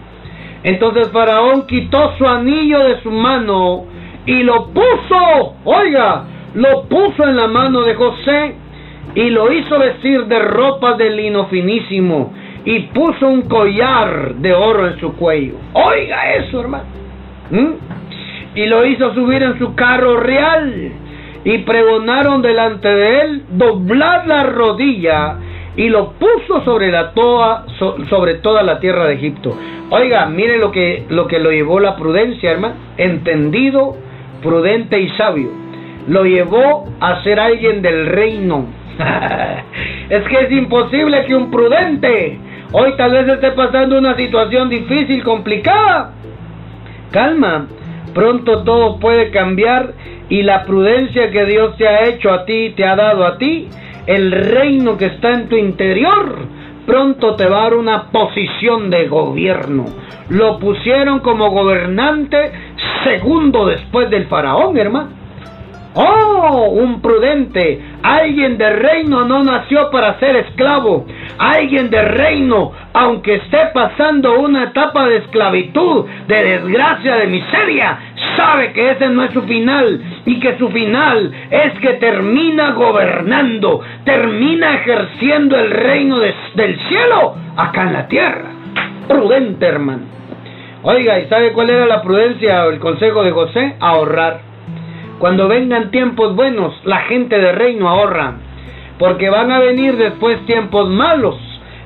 [0.67, 3.85] Entonces Faraón quitó su anillo de su mano
[4.27, 6.25] y lo puso, oiga,
[6.55, 8.57] lo puso en la mano de José
[9.15, 12.33] y lo hizo vestir de ropa de lino finísimo
[12.65, 15.55] y puso un collar de oro en su cuello.
[15.73, 16.87] Oiga eso, hermano.
[17.53, 18.57] ¿Mm?
[18.57, 20.91] Y lo hizo subir en su carro real
[21.45, 25.37] y pregonaron delante de él doblar la rodilla
[25.77, 27.67] y lo puso sobre la toa,
[28.09, 29.57] sobre toda la tierra de Egipto.
[29.91, 33.97] Oiga, mire lo que lo que lo llevó la prudencia, hermano, entendido,
[34.43, 35.51] prudente y sabio.
[36.09, 38.67] Lo llevó a ser alguien del reino.
[40.09, 42.39] es que es imposible que un prudente
[42.73, 46.13] hoy tal vez esté pasando una situación difícil, complicada.
[47.11, 47.67] Calma,
[48.17, 49.93] pronto todo puede cambiar
[50.31, 53.69] y la prudencia que Dios te ha hecho a ti, te ha dado a ti,
[54.07, 56.35] el reino que está en tu interior,
[56.87, 59.85] pronto te va a dar una posición de gobierno.
[60.31, 62.53] Lo pusieron como gobernante
[63.05, 65.11] segundo después del faraón, hermano.
[65.99, 67.83] Oh, un prudente.
[68.03, 71.07] Alguien de reino no nació para ser esclavo.
[71.39, 77.99] Alguien de reino, aunque esté pasando una etapa de esclavitud, de desgracia, de miseria,
[78.37, 83.81] sabe que ese no es su final y que su final es que termina gobernando,
[84.05, 88.51] termina ejerciendo el reino del cielo acá en la tierra.
[89.09, 90.03] Prudente, hermano.
[90.83, 93.75] Oiga, ¿y sabe cuál era la prudencia o el consejo de José?
[93.81, 94.41] Ahorrar.
[95.19, 98.35] Cuando vengan tiempos buenos, la gente de reino ahorra,
[98.99, 101.37] porque van a venir después tiempos malos,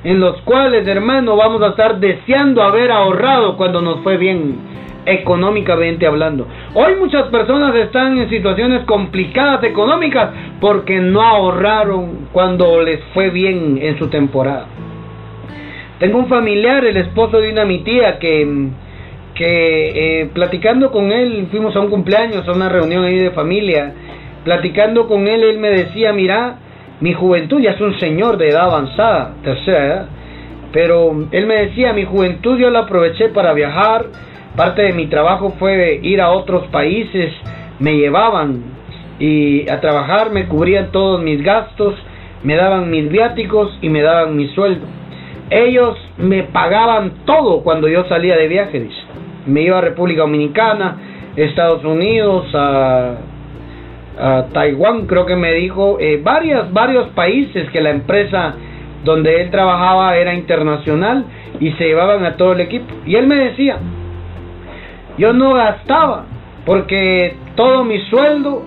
[0.03, 4.57] en los cuales, hermano, vamos a estar deseando haber ahorrado cuando nos fue bien
[5.05, 6.47] económicamente hablando.
[6.73, 13.79] Hoy muchas personas están en situaciones complicadas económicas porque no ahorraron cuando les fue bien
[13.81, 14.67] en su temporada.
[15.99, 18.69] Tengo un familiar, el esposo de una mi tía, que
[19.35, 23.93] que eh, platicando con él, fuimos a un cumpleaños, a una reunión ahí de familia,
[24.43, 26.57] platicando con él, él me decía, mira,
[26.99, 30.05] mi juventud ya es un señor de edad avanzada, tercera edad,
[30.71, 34.05] pero él me decía, mi juventud yo la aproveché para viajar,
[34.55, 37.33] parte de mi trabajo fue ir a otros países,
[37.79, 38.63] me llevaban
[39.19, 41.95] y a trabajar, me cubrían todos mis gastos,
[42.43, 44.85] me daban mis viáticos y me daban mi sueldo.
[45.49, 49.11] Ellos me pagaban todo cuando yo salía de viaje, dice
[49.45, 50.97] me iba a República Dominicana,
[51.35, 53.17] Estados Unidos, a,
[54.53, 58.53] Taiwán, creo que me dijo, eh, varias, varios países que la empresa
[59.03, 61.25] donde él trabajaba era internacional
[61.59, 62.93] y se llevaban a todo el equipo.
[63.05, 63.77] Y él me decía,
[65.17, 66.25] yo no gastaba
[66.65, 68.63] porque todo mi sueldo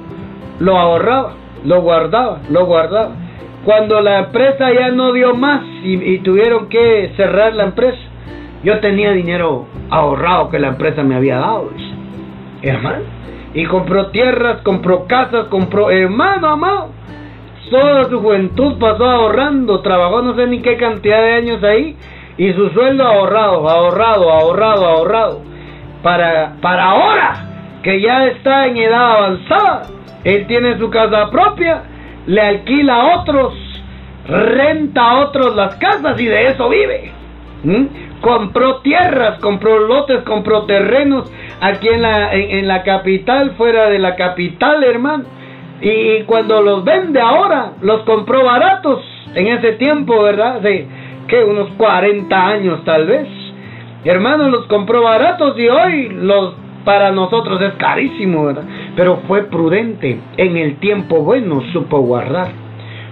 [0.58, 1.34] lo ahorraba,
[1.64, 3.10] lo guardaba, lo guardaba.
[3.64, 7.98] Cuando la empresa ya no dio más y tuvieron que cerrar la empresa,
[8.64, 11.70] yo tenía dinero ahorrado que la empresa me había dado,
[12.62, 13.04] hermano.
[13.52, 16.88] Y compró tierras, compró casas, compró, hermano, amado.
[17.70, 21.96] Toda su juventud pasó ahorrando, trabajó no sé ni qué cantidad de años ahí
[22.36, 25.40] y su sueldo ahorrado, ahorrado, ahorrado, ahorrado.
[26.04, 27.34] Para, para ahora
[27.82, 29.82] que ya está en edad avanzada,
[30.22, 31.82] él tiene su casa propia,
[32.26, 33.54] le alquila a otros,
[34.28, 37.10] renta a otros las casas y de eso vive.
[38.20, 41.32] compró tierras, compró lotes, compró terrenos
[41.62, 45.24] aquí en la, en, la capital, fuera de la capital, hermano.
[45.80, 49.02] Y cuando los vende ahora, los compró baratos
[49.34, 50.60] en ese tiempo, ¿verdad?
[50.60, 50.86] De
[51.28, 53.43] que unos 40 años tal vez.
[54.04, 58.64] Hermano, los compró baratos y hoy los para nosotros es carísimo, ¿verdad?
[58.94, 62.48] Pero fue prudente, en el tiempo bueno supo guardar.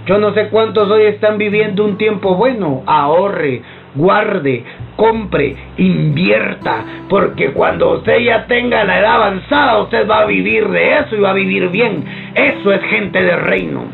[0.07, 3.63] Yo no sé cuántos hoy están viviendo un tiempo bueno, ahorre,
[3.95, 4.65] guarde,
[4.97, 10.99] compre, invierta, porque cuando usted ya tenga la edad avanzada, usted va a vivir de
[10.99, 12.05] eso y va a vivir bien.
[12.35, 13.85] Eso es gente de reino.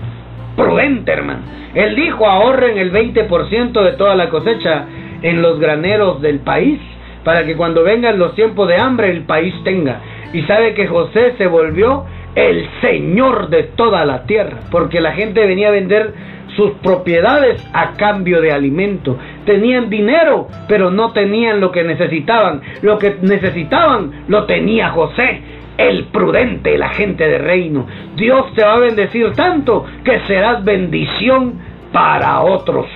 [0.57, 1.41] Prudente, hermano.
[1.75, 4.87] Él dijo, ahorren el 20% de toda la cosecha
[5.23, 6.81] en los graneros del país,
[7.25, 10.01] para que cuando vengan los tiempos de hambre el país tenga.
[10.33, 12.05] Y sabe que José se volvió
[12.35, 16.13] el Señor de toda la tierra, porque la gente venía a vender
[16.57, 19.17] sus propiedades a cambio de alimento.
[19.45, 22.61] Tenían dinero, pero no tenían lo que necesitaban.
[22.83, 25.41] Lo que necesitaban lo tenía José,
[25.77, 27.87] el prudente, la gente de reino.
[28.17, 31.55] Dios te va a bendecir tanto que serás bendición
[31.93, 32.87] para otros.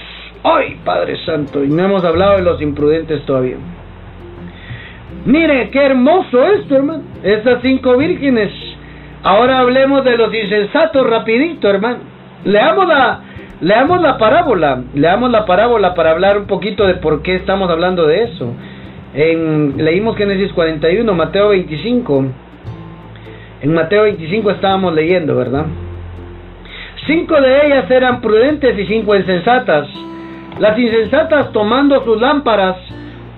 [0.42, 3.56] Hoy, Padre Santo, y no hemos hablado de los imprudentes todavía.
[5.24, 7.04] Mire, qué hermoso esto, hermano.
[7.22, 8.52] Estas cinco vírgenes.
[9.22, 11.98] Ahora hablemos de los insensatos rapidito, hermano.
[12.44, 13.20] Leamos la,
[13.62, 18.08] Leamos la parábola, leamos la parábola para hablar un poquito de por qué estamos hablando
[18.08, 18.52] de eso.
[19.14, 22.24] En, leímos Génesis 41, Mateo 25.
[23.60, 25.66] En Mateo 25 estábamos leyendo, ¿verdad?
[27.06, 29.86] Cinco de ellas eran prudentes y cinco insensatas.
[30.58, 32.76] Las insensatas tomando sus lámparas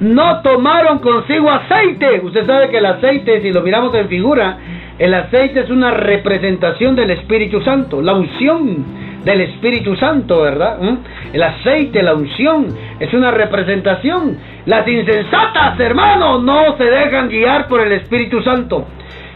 [0.01, 2.21] no tomaron consigo aceite.
[2.23, 4.59] Usted sabe que el aceite, si lo miramos en figura,
[4.99, 8.85] el aceite es una representación del Espíritu Santo, la unción
[9.25, 10.79] del Espíritu Santo, ¿verdad?
[10.81, 10.97] ¿Mm?
[11.33, 12.69] El aceite, la unción,
[13.01, 14.39] es una representación.
[14.67, 18.87] Las insensatas, hermanos, no se dejan guiar por el Espíritu Santo.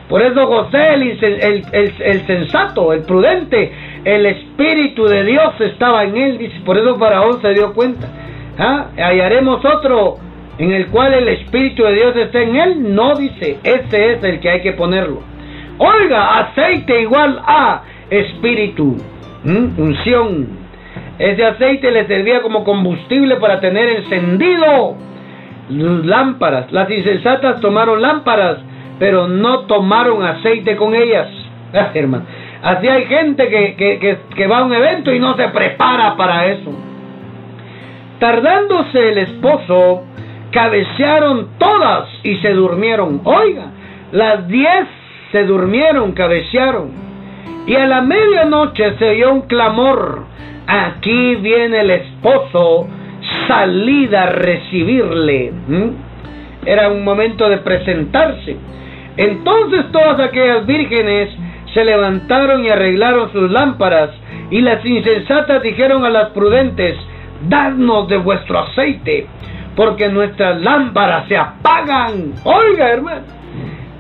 [0.09, 3.73] Por eso José, el, sensato, el prudente,
[4.05, 6.39] el Espíritu de Dios estaba en él.
[6.39, 8.09] Dice, por eso Faraón se dio cuenta.
[8.59, 8.87] ¿Ah?
[8.97, 10.17] Hallaremos otro
[10.59, 12.95] en el cual el Espíritu de Dios está en él.
[12.95, 15.23] No dice, ese es el que hay que ponerlo.
[15.79, 18.97] Oiga, aceite igual a Espíritu.
[19.45, 20.49] Unción.
[21.19, 24.97] Ese aceite le servía como combustible para tener encendido
[25.69, 26.73] lámparas.
[26.73, 28.59] Las insensatas tomaron lámparas,
[28.99, 31.29] pero no tomaron aceite con ellas.
[31.75, 32.25] Ah, hermano.
[32.63, 36.47] Así hay gente que, que, que va a un evento y no se prepara para
[36.47, 36.73] eso.
[38.19, 40.03] Tardándose el esposo,
[40.51, 43.21] cabecearon todas y se durmieron.
[43.25, 43.67] Oiga,
[44.13, 44.87] las diez
[45.31, 46.91] se durmieron, cabecearon.
[47.67, 50.25] Y a la medianoche se oyó un clamor.
[50.67, 52.89] Aquí viene el esposo,
[53.47, 55.53] salida a recibirle.
[55.69, 55.89] ¿Mm?
[56.65, 58.57] Era un momento de presentarse.
[59.19, 61.29] Entonces todas aquellas vírgenes
[61.75, 64.11] se levantaron y arreglaron sus lámparas,
[64.51, 66.97] y las insensatas dijeron a las prudentes,
[67.49, 69.27] dadnos de vuestro aceite,
[69.77, 72.33] porque nuestras lámparas se apagan.
[72.45, 73.27] Oiga, hermano.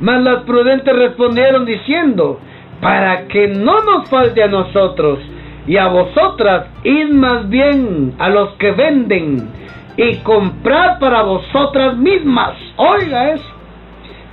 [0.00, 2.38] Mas las prudentes respondieron diciendo,
[2.80, 5.18] para que no nos falte a nosotros
[5.66, 9.50] y a vosotras, id más bien a los que venden
[9.96, 12.54] y comprad para vosotras mismas.
[12.76, 13.57] Oiga eso.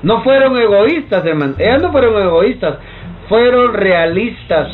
[0.05, 1.55] No fueron egoístas, hermano.
[1.57, 2.77] Ellas no fueron egoístas,
[3.27, 4.69] fueron realistas.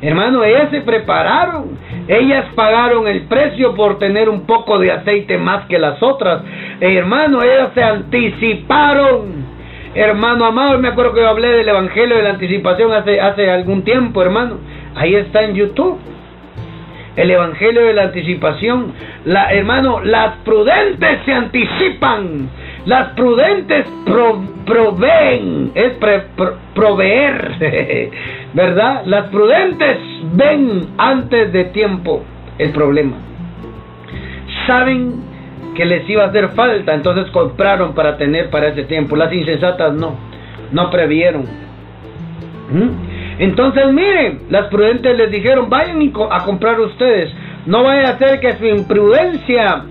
[0.00, 1.76] Hermano, ellas se prepararon.
[2.06, 6.42] Ellas pagaron el precio por tener un poco de aceite más que las otras.
[6.80, 9.44] hermano, ellas se anticiparon
[9.94, 13.82] Hermano amado, me acuerdo que yo hablé del Evangelio de la Anticipación hace, hace algún
[13.84, 14.58] tiempo, hermano.
[14.96, 16.00] Ahí está en YouTube.
[17.14, 18.92] El Evangelio de la Anticipación.
[19.24, 22.48] Hermano, las prudentes se anticipan.
[22.86, 23.86] Las prudentes
[24.66, 25.72] proveen.
[25.74, 25.94] Es
[26.74, 28.10] proveer.
[28.54, 29.02] ¿Verdad?
[29.06, 29.98] Las prudentes
[30.34, 32.22] ven antes de tiempo
[32.58, 33.16] el problema.
[34.66, 35.22] Saben
[35.74, 39.16] que les iba a hacer falta, entonces compraron para tener para ese tiempo.
[39.16, 40.16] Las insensatas no,
[40.70, 41.42] no previeron.
[42.70, 43.40] ¿Mm?
[43.40, 47.32] Entonces miren, las prudentes les dijeron, vayan a comprar ustedes.
[47.66, 49.84] No vaya a ser que su imprudencia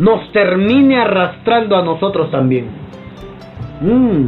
[0.00, 2.68] nos termine arrastrando a nosotros también.
[3.82, 4.26] ¿Mm?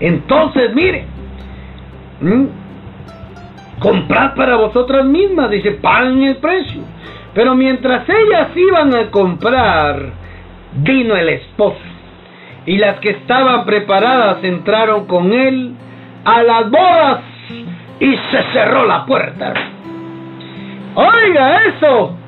[0.00, 1.04] Entonces, mire,
[2.20, 2.44] ¿Mm?
[3.78, 6.80] comprad para vosotras mismas, dice, paguen el precio.
[7.34, 10.12] Pero mientras ellas iban a comprar,
[10.76, 11.80] vino el esposo.
[12.64, 15.74] Y las que estaban preparadas entraron con él
[16.24, 17.20] a las bodas
[18.00, 19.52] y se cerró la puerta.
[20.94, 22.21] Oiga eso.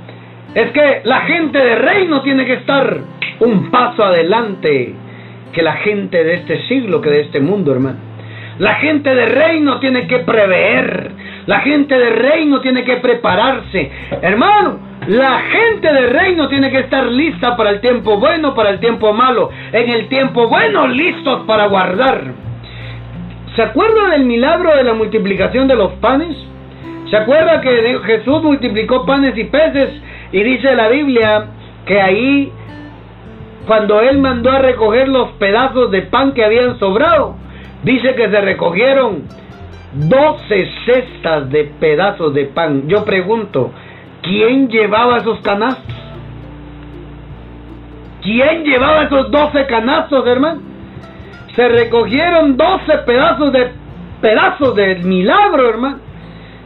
[0.55, 2.99] Es que la gente de reino tiene que estar
[3.41, 4.95] un paso adelante
[5.53, 7.99] que la gente de este siglo, que de este mundo, hermano.
[8.59, 11.11] La gente de reino tiene que prever.
[11.47, 13.91] La gente de reino tiene que prepararse.
[14.23, 14.79] Hermano,
[15.09, 19.13] la gente de reino tiene que estar lista para el tiempo bueno, para el tiempo
[19.13, 19.51] malo.
[19.73, 22.23] En el tiempo bueno, listos para guardar.
[23.57, 26.37] ¿Se acuerda del milagro de la multiplicación de los panes?
[27.11, 29.91] ¿Se acuerda que Jesús multiplicó panes y peces?
[30.33, 31.47] Y dice la Biblia
[31.87, 32.53] que ahí,
[33.67, 37.37] cuando Él mandó a recoger los pedazos de pan que habían sobrado,
[37.83, 39.25] dice que se recogieron
[39.95, 42.89] 12 cestas de pedazos de pan.
[42.89, 43.71] Yo pregunto,
[44.23, 45.95] ¿quién llevaba esos canastos?
[48.23, 50.63] ¿Quién llevaba esos 12 canastos, hermano?
[51.55, 53.71] Se recogieron 12 pedazos de
[54.21, 55.99] pedazos del milagro, hermano.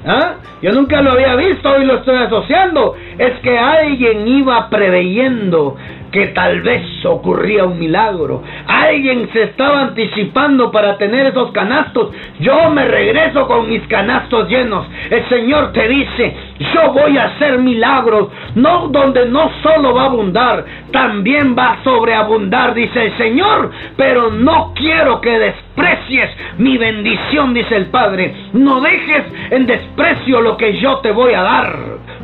[0.07, 0.35] ¿Ah?
[0.63, 2.95] Yo nunca lo había visto, hoy lo estoy asociando.
[3.19, 5.77] Es que alguien iba preveyendo
[6.11, 8.43] que tal vez ocurría un milagro.
[8.67, 12.11] Alguien se estaba anticipando para tener esos canastos.
[12.41, 14.87] Yo me regreso con mis canastos llenos.
[15.11, 16.35] El Señor te dice,
[16.75, 21.85] yo voy a hacer milagros, no donde no solo va a abundar, también va a
[21.85, 28.35] sobreabundar, dice el Señor, pero no quiero que desprecies mi bendición, dice el Padre.
[28.53, 31.77] No dejes en desprecio lo que yo te voy a dar.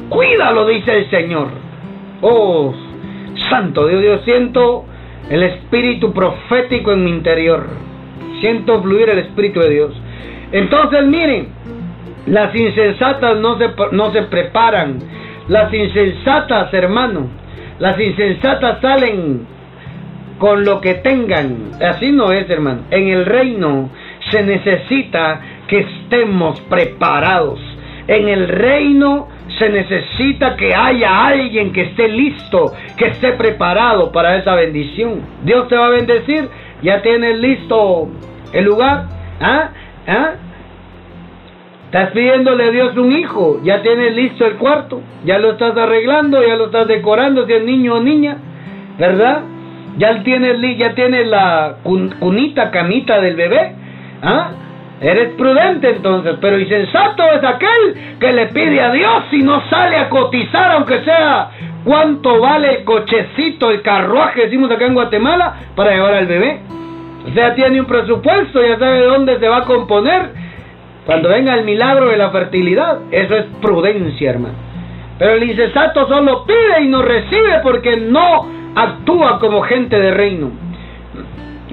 [0.08, 1.48] Cuídalo, dice el Señor.
[2.20, 2.74] Oh,
[3.50, 4.84] Santo Dios, Dios, siento
[5.30, 7.66] el espíritu profético en mi interior.
[8.40, 9.92] Siento fluir el espíritu de Dios.
[10.52, 11.48] Entonces, miren,
[12.26, 14.98] las insensatas no se, no se preparan.
[15.48, 17.28] Las insensatas, hermano,
[17.78, 19.46] las insensatas salen
[20.38, 21.72] con lo que tengan.
[21.82, 22.82] Así no es, hermano.
[22.90, 23.90] En el reino
[24.30, 27.60] se necesita que estemos preparados.
[28.06, 29.28] En el reino
[29.58, 35.22] se necesita que haya alguien que esté listo, que esté preparado para esa bendición.
[35.42, 36.48] Dios te va a bendecir,
[36.82, 38.08] ya tienes listo
[38.52, 39.06] el lugar.
[39.40, 39.70] ¿Ah?
[40.06, 40.30] ¿Ah?
[41.86, 46.42] Estás pidiéndole a Dios un hijo, ya tienes listo el cuarto, ya lo estás arreglando,
[46.44, 48.36] ya lo estás decorando, si es niño o niña,
[48.98, 49.42] ¿verdad?
[49.96, 53.76] Ya tienes, ya tienes la cunita, camita del bebé,
[54.22, 54.50] ¿ah?
[55.00, 59.96] Eres prudente entonces, pero insensato es aquel que le pide a Dios y no sale
[59.96, 61.50] a cotizar, aunque sea
[61.84, 66.60] cuánto vale el cochecito, el carruaje, decimos acá en Guatemala, para llevar al bebé.
[67.28, 70.30] O sea, tiene un presupuesto, ya sabe dónde se va a componer
[71.06, 72.98] cuando venga el milagro de la fertilidad.
[73.10, 74.54] Eso es prudencia, hermano.
[75.18, 80.50] Pero el insensato solo pide y no recibe porque no actúa como gente de reino.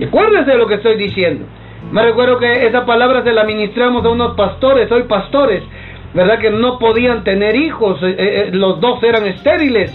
[0.06, 1.46] Acuérdese de lo que estoy diciendo.
[1.90, 5.64] Me recuerdo que esa palabra se la ministramos a unos pastores, hoy pastores,
[6.14, 6.40] ¿verdad?
[6.40, 9.92] Que no podían tener hijos, eh, eh, los dos eran estériles.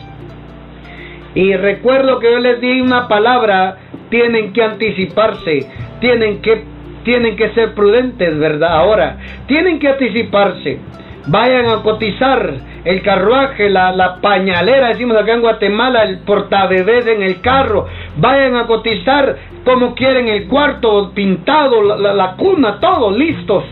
[1.34, 3.76] Y recuerdo que yo les di una palabra,
[4.08, 5.68] tienen que anticiparse,
[6.00, 6.64] tienen que,
[7.04, 8.72] tienen que ser prudentes, ¿verdad?
[8.72, 10.78] Ahora, tienen que anticiparse
[11.26, 12.54] vayan a cotizar
[12.86, 18.54] el carruaje, la, la, pañalera, decimos acá en Guatemala, el portabebés en el carro, vayan
[18.54, 23.64] a cotizar como quieren el cuarto pintado, la, la, cuna, todo, listos.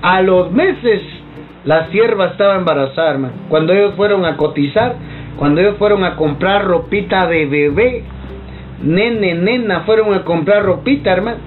[0.00, 1.02] A los meses
[1.64, 3.34] la sierva estaba embarazada, hermano.
[3.48, 4.94] Cuando ellos fueron a cotizar,
[5.36, 8.04] cuando ellos fueron a comprar ropita de bebé,
[8.80, 11.38] nene, nena, fueron a comprar ropita, hermano.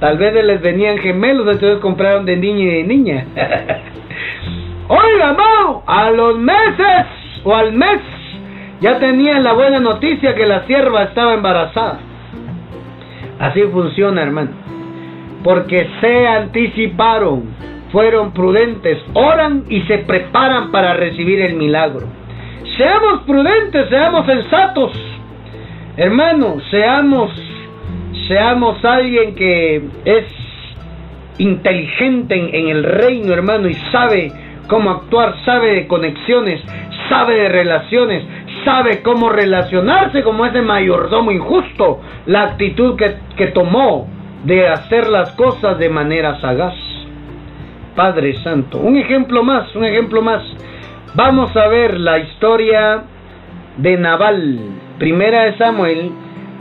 [0.00, 3.26] Tal vez les venían gemelos, entonces compraron de niño y de niña.
[4.94, 7.06] Oiga, no, a los meses
[7.44, 7.98] o al mes
[8.82, 11.98] ya tenían la buena noticia que la sierva estaba embarazada.
[13.38, 14.50] Así funciona, hermano.
[15.42, 17.44] Porque se anticiparon,
[17.90, 22.06] fueron prudentes, oran y se preparan para recibir el milagro.
[22.76, 24.92] Seamos prudentes, seamos sensatos.
[25.96, 27.30] Hermano, seamos
[28.28, 30.24] seamos alguien que es
[31.38, 34.41] inteligente en, en el reino, hermano, y sabe
[34.72, 36.62] cómo actuar, sabe de conexiones,
[37.10, 38.24] sabe de relaciones,
[38.64, 44.08] sabe cómo relacionarse como ese mayordomo injusto, la actitud que, que tomó
[44.44, 46.72] de hacer las cosas de manera sagaz.
[47.94, 50.42] Padre Santo, un ejemplo más, un ejemplo más.
[51.14, 53.02] Vamos a ver la historia
[53.76, 54.58] de Naval,
[54.98, 56.12] primera de Samuel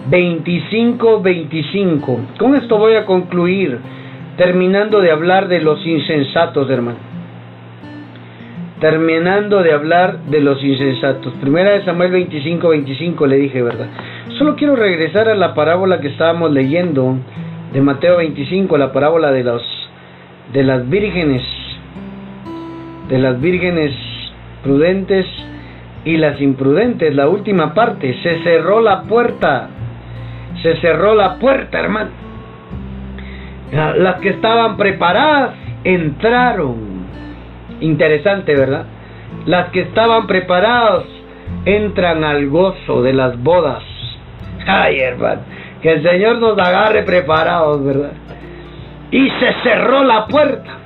[0.10, 2.38] 25-25.
[2.38, 3.80] Con esto voy a concluir,
[4.36, 7.11] terminando de hablar de los insensatos, hermano
[8.82, 11.32] terminando de hablar de los insensatos.
[11.40, 13.88] Primera de Samuel 25, 25 le dije, ¿verdad?
[14.40, 17.16] Solo quiero regresar a la parábola que estábamos leyendo
[17.72, 19.44] de Mateo 25, la parábola de
[20.52, 21.44] de las vírgenes,
[23.08, 23.94] de las vírgenes
[24.64, 25.28] prudentes
[26.04, 29.70] y las imprudentes, la última parte, se cerró la puerta,
[30.64, 32.10] se cerró la puerta, hermano.
[33.72, 35.52] Las que estaban preparadas
[35.84, 36.91] entraron.
[37.82, 38.86] Interesante, ¿verdad?
[39.46, 41.04] Las que estaban preparadas
[41.66, 43.84] entran al gozo de las bodas.
[44.66, 45.42] Ay, hermano,
[45.82, 48.14] que el Señor nos agarre preparados, ¿verdad?
[49.12, 50.78] Y se cerró la puerta.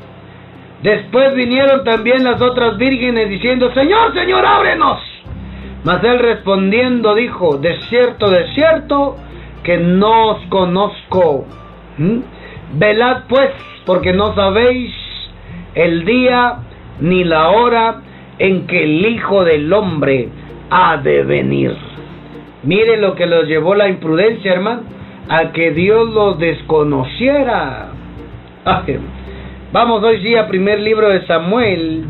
[0.81, 4.99] Después vinieron también las otras vírgenes diciendo, Señor, Señor, ábrenos.
[5.83, 9.17] Mas él respondiendo dijo, de cierto, de cierto,
[9.63, 11.45] que no os conozco.
[11.97, 12.19] ¿Mm?
[12.73, 13.51] Velad pues,
[13.85, 14.93] porque no sabéis
[15.75, 16.57] el día
[16.99, 18.01] ni la hora
[18.39, 20.29] en que el Hijo del Hombre
[20.69, 21.75] ha de venir.
[22.63, 24.81] Mire lo que los llevó la imprudencia, hermano,
[25.29, 27.89] a que Dios los desconociera.
[29.71, 32.05] Vamos hoy sí al primer libro de Samuel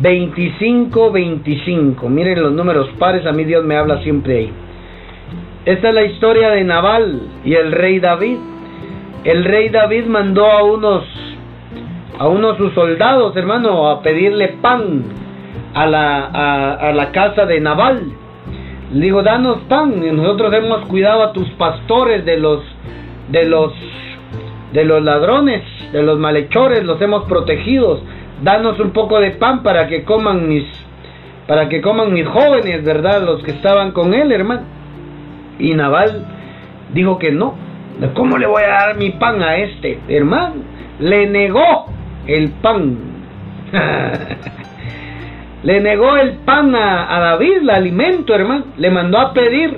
[0.00, 2.08] 25-25.
[2.08, 4.52] Miren los números pares, a mí Dios me habla siempre ahí.
[5.64, 8.36] Esta es la historia de Naval y el rey David.
[9.24, 11.04] El rey David mandó a unos
[12.18, 15.02] a unos sus soldados, hermano, a pedirle pan
[15.74, 18.12] a la, a, la casa de Naval.
[18.92, 19.94] Le dijo, danos pan.
[20.16, 22.60] Nosotros hemos cuidado a tus pastores de los
[23.28, 23.72] de los
[24.72, 28.00] de los ladrones, de los malhechores, los hemos protegido.
[28.42, 30.64] Danos un poco de pan para que coman mis
[31.46, 33.22] para que coman mis jóvenes, ¿verdad?
[33.22, 34.62] Los que estaban con él, hermano.
[35.58, 36.26] Y Naval
[36.92, 37.54] dijo que no.
[38.14, 40.56] ¿Cómo le voy a dar mi pan a este, hermano?
[40.98, 41.86] Le negó
[42.26, 42.96] el pan.
[45.62, 48.66] le negó el pan a, David, el alimento, hermano.
[48.76, 49.76] Le mandó a pedir,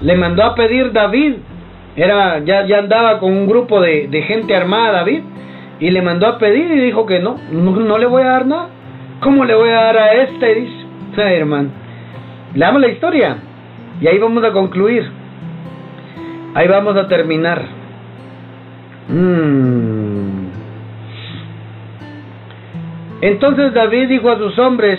[0.00, 1.34] le mandó a pedir David
[1.96, 5.22] era, ya, ya andaba con un grupo de, gente armada, David,
[5.80, 8.68] y le mandó a pedir y dijo que no, no, le voy a dar nada.
[9.20, 10.54] ¿Cómo le voy a dar a este?
[10.54, 11.68] Dice, hermano.
[12.54, 13.36] Leamos la historia
[14.00, 15.10] y ahí vamos a concluir.
[16.54, 17.62] Ahí vamos a terminar.
[19.08, 20.09] Mm.
[23.20, 24.98] Entonces David dijo a sus hombres,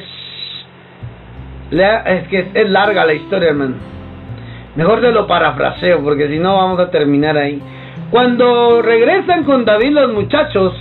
[1.72, 3.76] es que es larga la historia, hermano.
[4.76, 7.62] Mejor te lo parafraseo porque si no vamos a terminar ahí.
[8.10, 10.74] Cuando regresan con David los muchachos,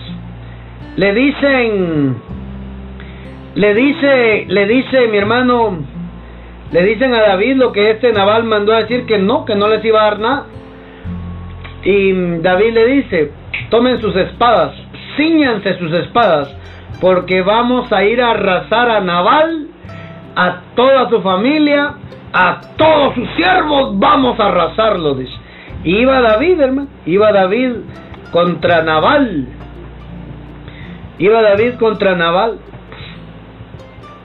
[0.97, 2.17] le dicen,
[3.55, 5.79] le dice, le dice mi hermano,
[6.73, 9.69] le dicen a David lo que este naval mandó a decir que no, que no
[9.69, 10.47] les iba a dar nada.
[11.85, 13.31] Y David le dice,
[13.71, 14.73] tomen sus espadas,
[15.17, 16.55] ciñanse sus espadas,
[17.01, 19.69] porque vamos a ir a arrasar a Naval,
[20.37, 21.95] a toda su familia
[22.33, 25.15] a todos sus siervos vamos a arrasarlo.
[25.15, 25.33] Dice.
[25.85, 27.73] Iba David, hermano, iba David
[28.33, 29.47] contra Naval.
[31.19, 32.59] Iba David contra Naval.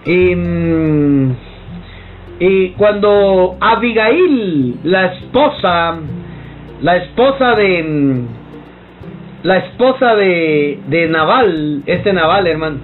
[0.06, 1.36] Y, mm,
[2.78, 5.96] cuando Abigail, la esposa,
[6.82, 8.28] la esposa de mm,
[9.46, 12.78] la esposa de, de Naval, este Naval, hermano,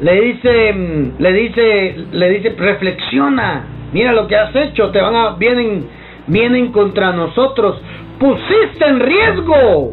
[0.00, 0.74] le dice,
[1.18, 5.86] le dice, le dice, reflexiona, mira lo que has hecho, te van a, vienen,
[6.26, 7.82] vienen contra nosotros,
[8.18, 9.92] pusiste en riesgo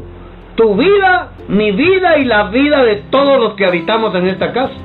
[0.55, 4.76] tu vida, mi vida y la vida de todos los que habitamos en esta casa.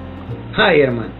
[0.56, 1.10] Ay, hermano.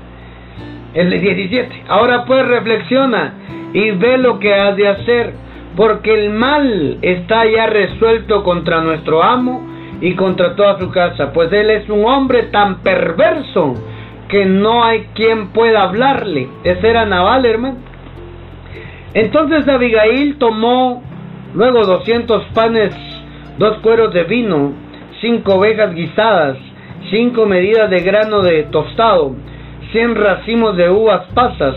[0.95, 1.85] El 17.
[1.87, 3.35] Ahora pues reflexiona
[3.73, 5.33] y ve lo que has de hacer,
[5.77, 9.63] porque el mal está ya resuelto contra nuestro amo
[10.01, 13.75] y contra toda su casa, pues él es un hombre tan perverso
[14.29, 16.49] que no hay quien pueda hablarle.
[16.65, 17.77] Ese era Naval, hermano.
[19.15, 21.03] Entonces Abigail tomó
[21.55, 22.95] luego 200 panes,
[23.59, 24.73] dos cueros de vino,
[25.21, 26.59] cinco ovejas guisadas,
[27.11, 29.35] cinco medidas de grano de tostado,
[29.93, 31.77] cien racimos de uvas pasas,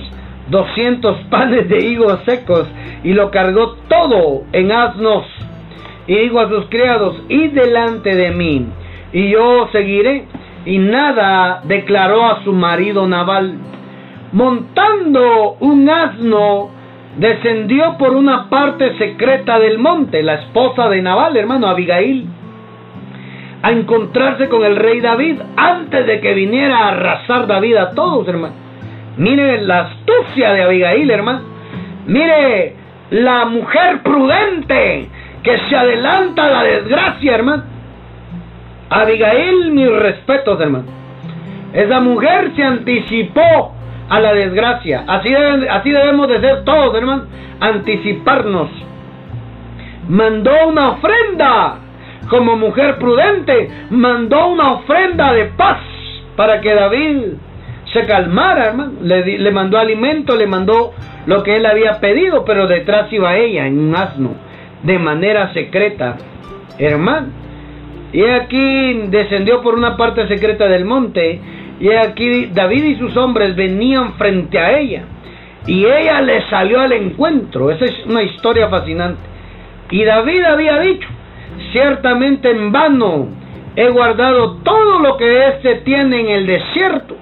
[0.49, 2.67] 200 panes de higos secos,
[3.03, 5.25] y lo cargó todo en asnos.
[6.07, 8.65] Y dijo a sus criados, id delante de mí,
[9.13, 10.25] y yo seguiré
[10.65, 13.55] y nada declaró a su marido Naval.
[14.31, 16.69] Montando un asno,
[17.17, 22.27] descendió por una parte secreta del monte, la esposa de Naval, hermano Abigail,
[23.61, 28.27] a encontrarse con el rey David antes de que viniera a arrasar David a todos,
[28.27, 28.68] hermano.
[29.19, 31.41] Mire la astucia de Abigail, hermano.
[32.07, 32.73] Mire
[33.09, 35.09] la mujer prudente
[35.43, 37.63] que se adelanta a la desgracia, hermano.
[38.89, 40.85] Abigail, mis respetos, hermano.
[41.73, 43.73] Esa mujer se anticipó
[44.07, 45.03] a la desgracia.
[45.05, 47.23] Así, así debemos de ser todos, hermano.
[47.59, 48.69] Anticiparnos.
[50.07, 51.75] Mandó una ofrenda.
[52.29, 55.79] Como mujer prudente, mandó una ofrenda de paz
[56.37, 57.33] para que David
[57.93, 58.93] se calmara, hermano.
[59.01, 60.93] Le, mandó alimento, le mandó
[61.25, 64.35] lo que él había pedido, pero detrás iba ella en un asno,
[64.83, 66.17] de manera secreta,
[66.77, 67.27] hermano.
[68.11, 71.39] Y aquí descendió por una parte secreta del monte,
[71.79, 75.03] y aquí David y sus hombres venían frente a ella,
[75.67, 77.71] y ella le salió al encuentro.
[77.71, 79.21] Esa es una historia fascinante.
[79.91, 81.07] Y David había dicho,
[81.71, 83.27] ciertamente en vano
[83.75, 87.15] he guardado todo lo que éste tiene en el desierto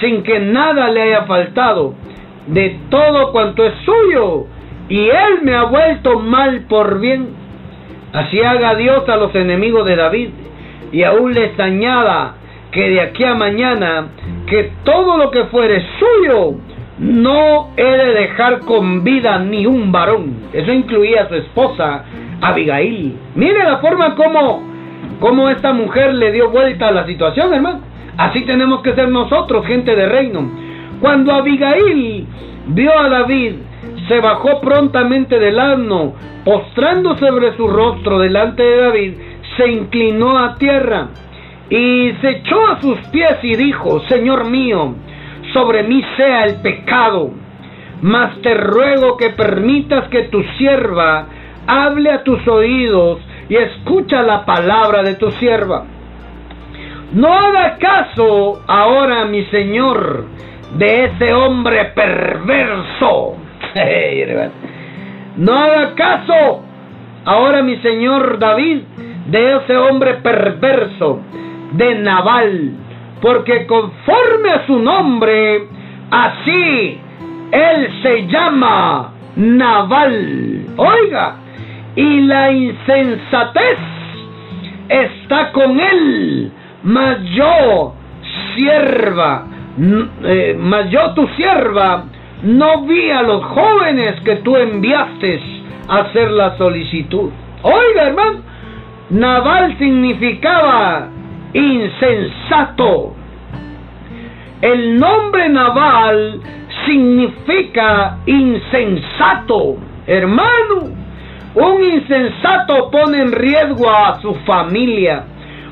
[0.00, 1.94] sin que nada le haya faltado
[2.46, 4.46] de todo cuanto es suyo,
[4.88, 7.28] y él me ha vuelto mal por bien.
[8.12, 10.30] Así haga Dios a los enemigos de David,
[10.92, 12.34] y aún les añada
[12.70, 14.08] que de aquí a mañana,
[14.46, 16.54] que todo lo que fuere suyo,
[16.98, 20.48] no he de dejar con vida ni un varón.
[20.52, 22.04] Eso incluía a su esposa,
[22.40, 23.16] Abigail.
[23.34, 24.62] Mire la forma como,
[25.20, 27.80] como esta mujer le dio vuelta a la situación, hermano.
[28.16, 30.50] Así tenemos que ser nosotros, gente de reino.
[31.00, 32.26] Cuando Abigail
[32.68, 33.54] vio a David,
[34.08, 36.14] se bajó prontamente del asno,
[36.44, 39.14] postrando sobre su rostro delante de David,
[39.56, 41.08] se inclinó a tierra
[41.68, 44.94] y se echó a sus pies y dijo, Señor mío,
[45.52, 47.30] sobre mí sea el pecado,
[48.02, 51.26] mas te ruego que permitas que tu sierva
[51.66, 55.84] hable a tus oídos y escucha la palabra de tu sierva.
[57.12, 60.24] No haga caso ahora, mi señor,
[60.76, 63.36] de ese hombre perverso.
[65.36, 66.64] no haga caso
[67.24, 68.82] ahora, mi señor David,
[69.26, 71.20] de ese hombre perverso,
[71.72, 72.72] de Naval,
[73.20, 75.68] porque conforme a su nombre,
[76.10, 77.00] así
[77.52, 80.66] él se llama Naval.
[80.76, 81.36] Oiga,
[81.94, 83.78] y la insensatez
[84.88, 86.52] está con él
[86.86, 87.94] mas yo,
[88.54, 89.44] sierva,
[90.22, 92.04] eh, mas yo tu sierva,
[92.44, 95.40] no vi a los jóvenes que tú enviaste
[95.88, 97.30] a hacer la solicitud.
[97.62, 98.38] Oiga, hermano,
[99.10, 101.08] Naval significaba
[101.52, 103.14] insensato.
[104.62, 106.40] El nombre Naval
[106.86, 109.76] significa insensato.
[110.06, 110.94] Hermano,
[111.56, 115.24] un insensato pone en riesgo a su familia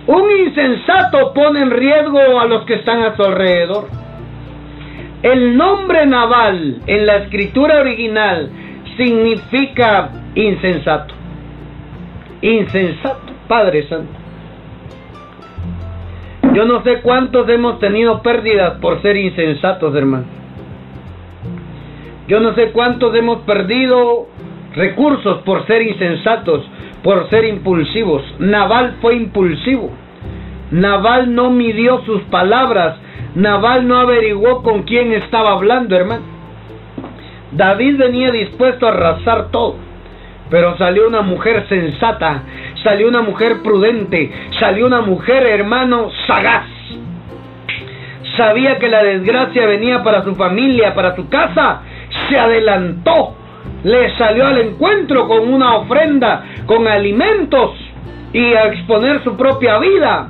[0.06, 3.88] un insensato pone en riesgo a los que están a su alrededor.
[5.22, 8.50] El nombre naval en la escritura original
[8.96, 11.14] significa insensato.
[12.42, 14.12] Insensato, Padre Santo.
[16.52, 20.26] Yo no sé cuántos hemos tenido pérdidas por ser insensatos, hermano.
[22.28, 24.28] Yo no sé cuántos hemos perdido
[24.74, 26.68] recursos por ser insensatos
[27.04, 28.22] por ser impulsivos.
[28.38, 29.92] Naval fue impulsivo.
[30.70, 32.96] Naval no midió sus palabras.
[33.34, 36.22] Naval no averiguó con quién estaba hablando, hermano.
[37.52, 39.76] David venía dispuesto a arrasar todo.
[40.50, 42.42] Pero salió una mujer sensata,
[42.82, 46.66] salió una mujer prudente, salió una mujer, hermano, sagaz.
[48.36, 51.82] Sabía que la desgracia venía para su familia, para su casa.
[52.28, 53.36] Se adelantó
[53.84, 57.72] le salió al encuentro con una ofrenda, con alimentos
[58.32, 60.28] y a exponer su propia vida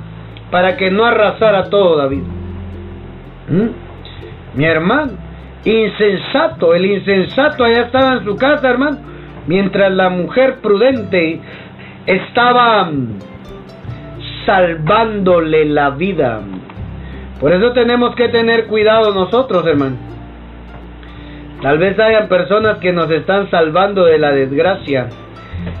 [0.51, 2.23] para que no arrasara todo David.
[3.49, 4.57] ¿Mm?
[4.57, 5.13] Mi hermano,
[5.63, 8.97] insensato, el insensato allá estaba en su casa, hermano,
[9.47, 11.39] mientras la mujer prudente
[12.05, 12.89] estaba
[14.45, 16.41] salvándole la vida.
[17.39, 20.14] Por eso tenemos que tener cuidado nosotros, hermano.
[21.61, 25.07] Tal vez hayan personas que nos están salvando de la desgracia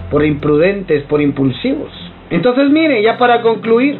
[0.09, 1.91] por imprudentes, por impulsivos.
[2.29, 3.99] Entonces mire, ya para concluir,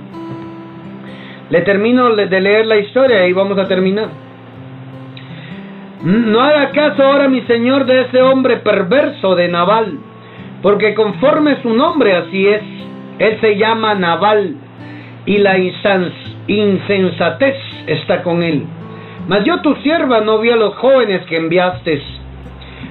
[1.50, 4.10] le termino de leer la historia y vamos a terminar.
[6.02, 9.98] No haga caso ahora, mi señor, de ese hombre perverso de Naval,
[10.62, 12.62] porque conforme su nombre así es,
[13.20, 14.56] él se llama Naval
[15.26, 15.58] y la
[16.48, 17.56] insensatez
[17.88, 18.66] está con él.
[19.28, 22.02] Mas yo tu sierva no vi a los jóvenes que enviaste.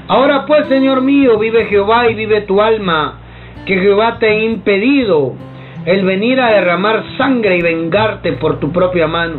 [0.08, 3.18] Ahora pues, Señor mío, vive Jehová y vive tu alma,
[3.66, 5.34] que Jehová te ha impedido
[5.86, 9.36] el venir a derramar sangre y vengarte por tu propia mano.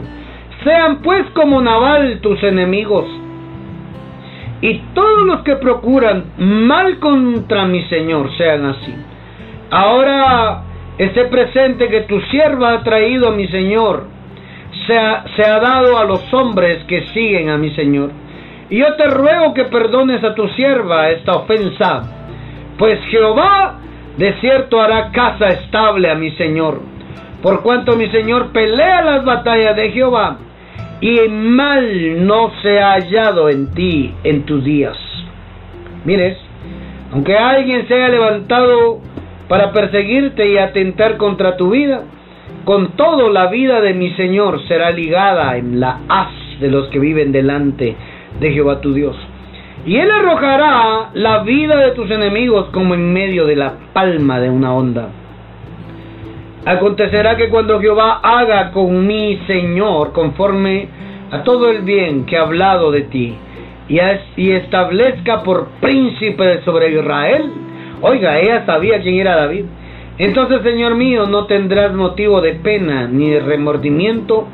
[0.64, 3.06] Sean pues como Naval tus enemigos,
[4.62, 8.96] y todos los que procuran mal contra mi Señor sean así.
[9.70, 10.64] Ahora
[10.98, 14.15] esté presente que tu sierva ha traído a mi Señor
[14.88, 14.98] se
[15.44, 18.12] ha, dado a los hombres que siguen a mi Señor.
[18.70, 22.04] Y yo te ruego que perdones a tu sierva esta ofensa,
[22.78, 23.80] pues Jehová
[24.18, 26.82] de cierto hará casa estable a mi Señor,
[27.42, 30.38] por cuanto mi Señor pelea las batallas de Jehová,
[31.02, 34.98] y mal no se ha hallado en ti en tus días.
[36.06, 36.38] Mires,
[37.12, 39.00] aunque alguien se haya levantado
[39.48, 42.04] para perseguirte y atentar contra tu vida,
[42.64, 47.00] con todo la vida de mi Señor será ligada en la haz de los que
[47.00, 47.96] viven delante
[48.40, 49.16] de Jehová tu Dios.
[49.86, 54.50] Y Él arrojará la vida de tus enemigos como en medio de la palma de
[54.50, 55.10] una onda.
[56.66, 60.88] Acontecerá que cuando Jehová haga con mi Señor conforme
[61.32, 63.36] a todo el bien que ha hablado de ti,
[63.88, 67.52] y, establezca por príncipe sobre Israel,
[68.02, 69.66] oiga, ella sabía quién era David,
[70.18, 74.48] entonces, Señor mío, no tendrás motivo de pena ni de remordimiento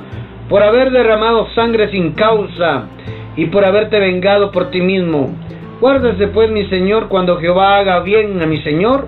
[0.50, 2.88] por haber derramado sangre sin causa
[3.36, 5.36] y por haberte vengado por ti mismo.
[5.80, 9.08] Guárdese pues, mi Señor, cuando Jehová haga bien a mi Señor,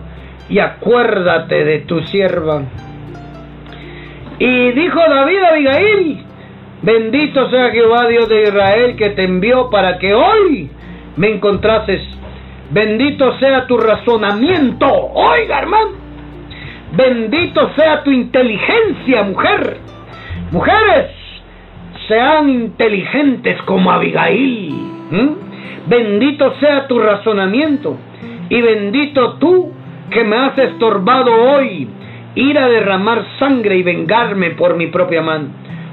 [0.50, 2.64] y acuérdate de tu sierva.
[4.40, 6.24] Y dijo David a Abigail,
[6.82, 10.70] bendito sea Jehová Dios de Israel que te envió para que hoy
[11.16, 12.02] me encontrases.
[12.72, 14.88] Bendito sea tu razonamiento.
[14.88, 16.03] Oiga, hermano.
[16.96, 19.78] Bendito sea tu inteligencia, mujer.
[20.52, 21.10] Mujeres,
[22.08, 24.76] sean inteligentes como Abigail.
[25.88, 27.98] Bendito sea tu razonamiento.
[28.48, 29.72] Y bendito tú
[30.12, 31.90] que me has estorbado hoy
[32.36, 35.48] ir a derramar sangre y vengarme por mi propia mano.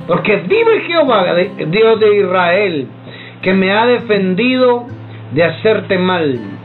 [0.06, 1.34] Porque vive Jehová,
[1.66, 2.88] Dios de Israel,
[3.40, 4.84] que me ha defendido
[5.32, 6.59] de hacerte mal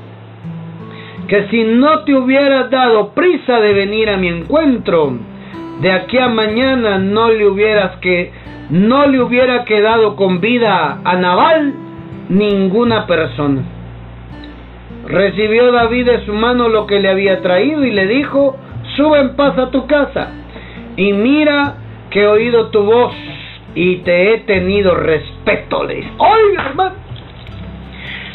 [1.27, 5.17] que si no te hubieras dado prisa de venir a mi encuentro,
[5.81, 8.31] de aquí a mañana no le hubieras que
[8.69, 11.73] no le hubiera quedado con vida a Nabal
[12.29, 13.61] ninguna persona.
[15.07, 18.57] Recibió David de su mano lo que le había traído y le dijo,
[18.95, 20.31] sube en paz a tu casa
[20.97, 21.75] y mira
[22.09, 23.13] que he oído tu voz
[23.75, 25.81] y te he tenido respeto.
[25.81, 26.95] Oiga, hermano,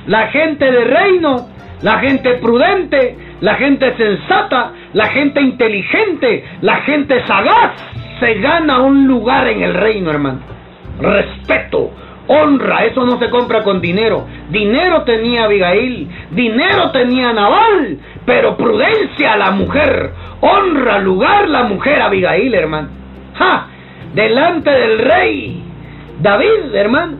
[0.07, 1.49] la gente de reino
[1.83, 7.72] la gente prudente, la gente sensata, la gente inteligente, la gente sagaz
[8.18, 10.41] se gana un lugar en el reino, hermano.
[11.01, 11.91] Respeto,
[12.26, 14.26] honra, eso no se compra con dinero.
[14.51, 20.11] Dinero tenía Abigail, dinero tenía Naval, pero prudencia la mujer,
[20.41, 22.89] honra, lugar la mujer Abigail, hermano.
[23.35, 23.66] ¡Ja!
[24.14, 25.70] Delante del rey
[26.20, 27.16] David, hermano,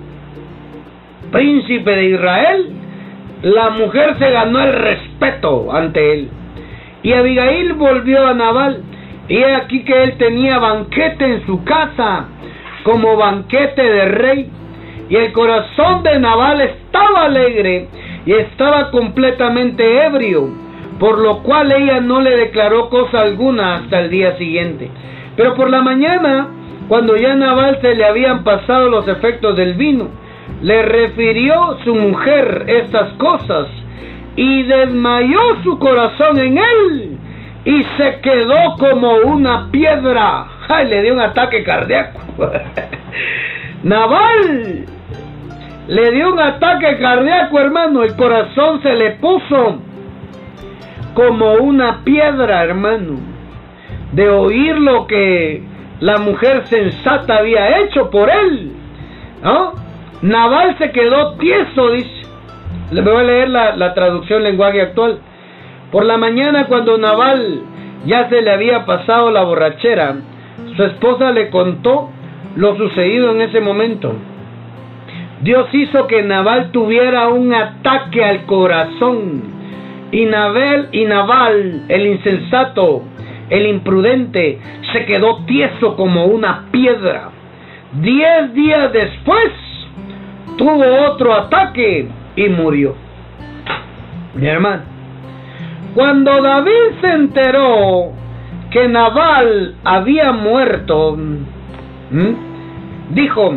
[1.33, 2.80] príncipe de Israel,
[3.43, 6.30] la mujer se ganó el respeto ante él.
[7.03, 8.82] Y Abigail volvió a Nabal.
[9.28, 12.26] Y he aquí que él tenía banquete en su casa,
[12.82, 14.51] como banquete de rey.
[15.09, 17.88] Y el corazón de Nabal estaba alegre
[18.26, 20.49] y estaba completamente ebrio,
[20.99, 24.91] por lo cual ella no le declaró cosa alguna hasta el día siguiente.
[25.36, 26.49] Pero por la mañana,
[26.88, 30.09] cuando ya a Nabal se le habían pasado los efectos del vino,
[30.62, 33.68] le refirió su mujer estas cosas
[34.36, 37.18] y desmayó su corazón en él
[37.64, 40.47] y se quedó como una piedra.
[40.68, 40.88] ¡Ay!
[40.88, 42.20] Le dio un ataque cardíaco.
[43.82, 44.86] Naval
[45.88, 48.05] le dio un ataque cardíaco, hermano.
[48.05, 49.80] El corazón se le puso
[51.14, 53.18] como una piedra, hermano.
[54.12, 55.62] De oír lo que
[55.99, 58.72] la mujer sensata había hecho por él.
[59.43, 59.72] ¿No?
[60.23, 62.23] Naval se quedó tieso, dice.
[62.91, 65.18] Le voy a leer la, la traducción lenguaje actual.
[65.91, 67.62] Por la mañana cuando Naval
[68.05, 70.16] ya se le había pasado la borrachera,
[70.77, 72.11] su esposa le contó
[72.57, 74.14] lo sucedido en ese momento.
[75.41, 79.43] Dios hizo que Naval tuviera un ataque al corazón.
[80.12, 83.03] Y Naval, y Naval, el insensato,
[83.49, 84.59] el imprudente,
[84.93, 87.31] se quedó tieso como una piedra.
[87.93, 89.51] Diez días después,
[90.57, 92.95] tuvo otro ataque y murió.
[94.35, 94.83] Mi hermano,
[95.95, 98.13] cuando David se enteró
[98.71, 101.19] que Nabal había muerto,
[103.11, 103.55] dijo,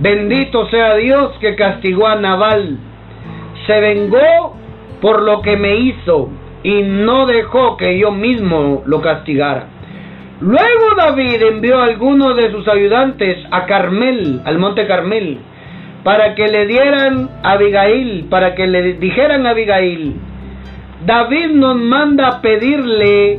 [0.00, 2.78] bendito sea Dios que castigó a Nabal,
[3.66, 4.56] se vengó
[5.00, 6.30] por lo que me hizo
[6.62, 9.66] y no dejó que yo mismo lo castigara.
[10.40, 15.38] Luego David envió a algunos de sus ayudantes a Carmel, al monte Carmel,
[16.04, 20.14] para que le dieran a Abigail, para que le dijeran a Abigail,
[21.06, 23.38] David nos manda a pedirle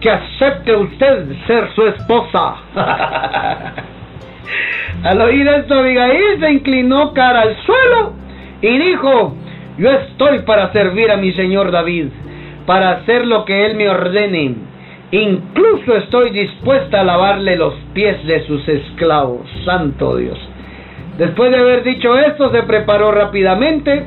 [0.00, 2.56] que acepte usted ser su esposa.
[5.04, 8.12] al oír esto, Abigail se inclinó cara al suelo
[8.62, 9.34] y dijo,
[9.78, 12.08] yo estoy para servir a mi señor David,
[12.66, 14.54] para hacer lo que él me ordene.
[15.10, 19.48] Incluso estoy dispuesta a lavarle los pies de sus esclavos.
[19.64, 20.38] Santo Dios.
[21.18, 24.06] Después de haber dicho esto, se preparó rápidamente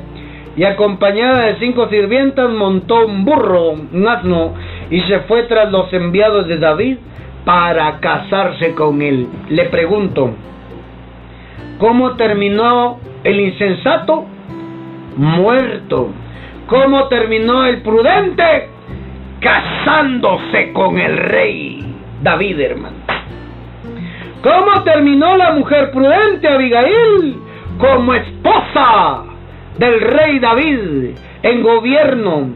[0.56, 4.54] y acompañada de cinco sirvientas montó un burro, un asno,
[4.90, 6.96] y se fue tras los enviados de David
[7.44, 9.28] para casarse con él.
[9.50, 10.30] Le pregunto,
[11.78, 14.24] ¿cómo terminó el insensato?
[15.16, 16.08] Muerto.
[16.66, 18.68] ¿Cómo terminó el prudente?
[19.38, 23.11] Casándose con el rey David, hermano.
[24.42, 27.36] ¿Cómo terminó la mujer prudente Abigail?
[27.78, 29.22] Como esposa
[29.78, 32.50] del rey David en gobierno.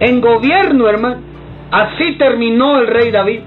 [0.00, 1.16] En gobierno, hermano.
[1.70, 3.40] Así terminó el rey David.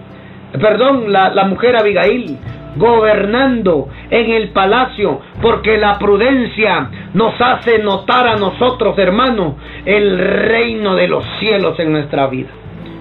[0.59, 2.37] Perdón, la, la mujer Abigail
[2.77, 10.95] gobernando en el palacio, porque la prudencia nos hace notar a nosotros, hermanos, el reino
[10.95, 12.49] de los cielos en nuestra vida.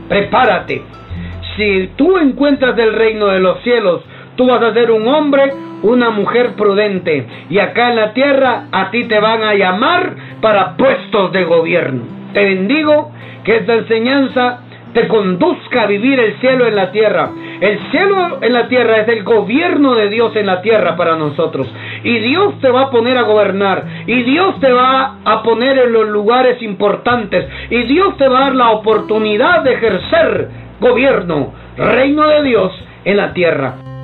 [0.08, 0.82] Prepárate.
[1.56, 4.02] Si tú encuentras el reino de los cielos,
[4.36, 7.26] tú vas a ser un hombre, una mujer prudente.
[7.50, 12.02] Y acá en la tierra a ti te van a llamar para puestos de gobierno.
[12.32, 13.12] Te bendigo
[13.44, 14.60] que esta enseñanza
[14.92, 17.30] te conduzca a vivir el cielo en la tierra.
[17.60, 21.68] El cielo en la tierra es el gobierno de Dios en la tierra para nosotros.
[22.02, 23.84] Y Dios te va a poner a gobernar.
[24.06, 27.46] Y Dios te va a poner en los lugares importantes.
[27.68, 30.48] Y Dios te va a dar la oportunidad de ejercer
[30.80, 32.72] gobierno, reino de Dios
[33.04, 33.95] en la tierra.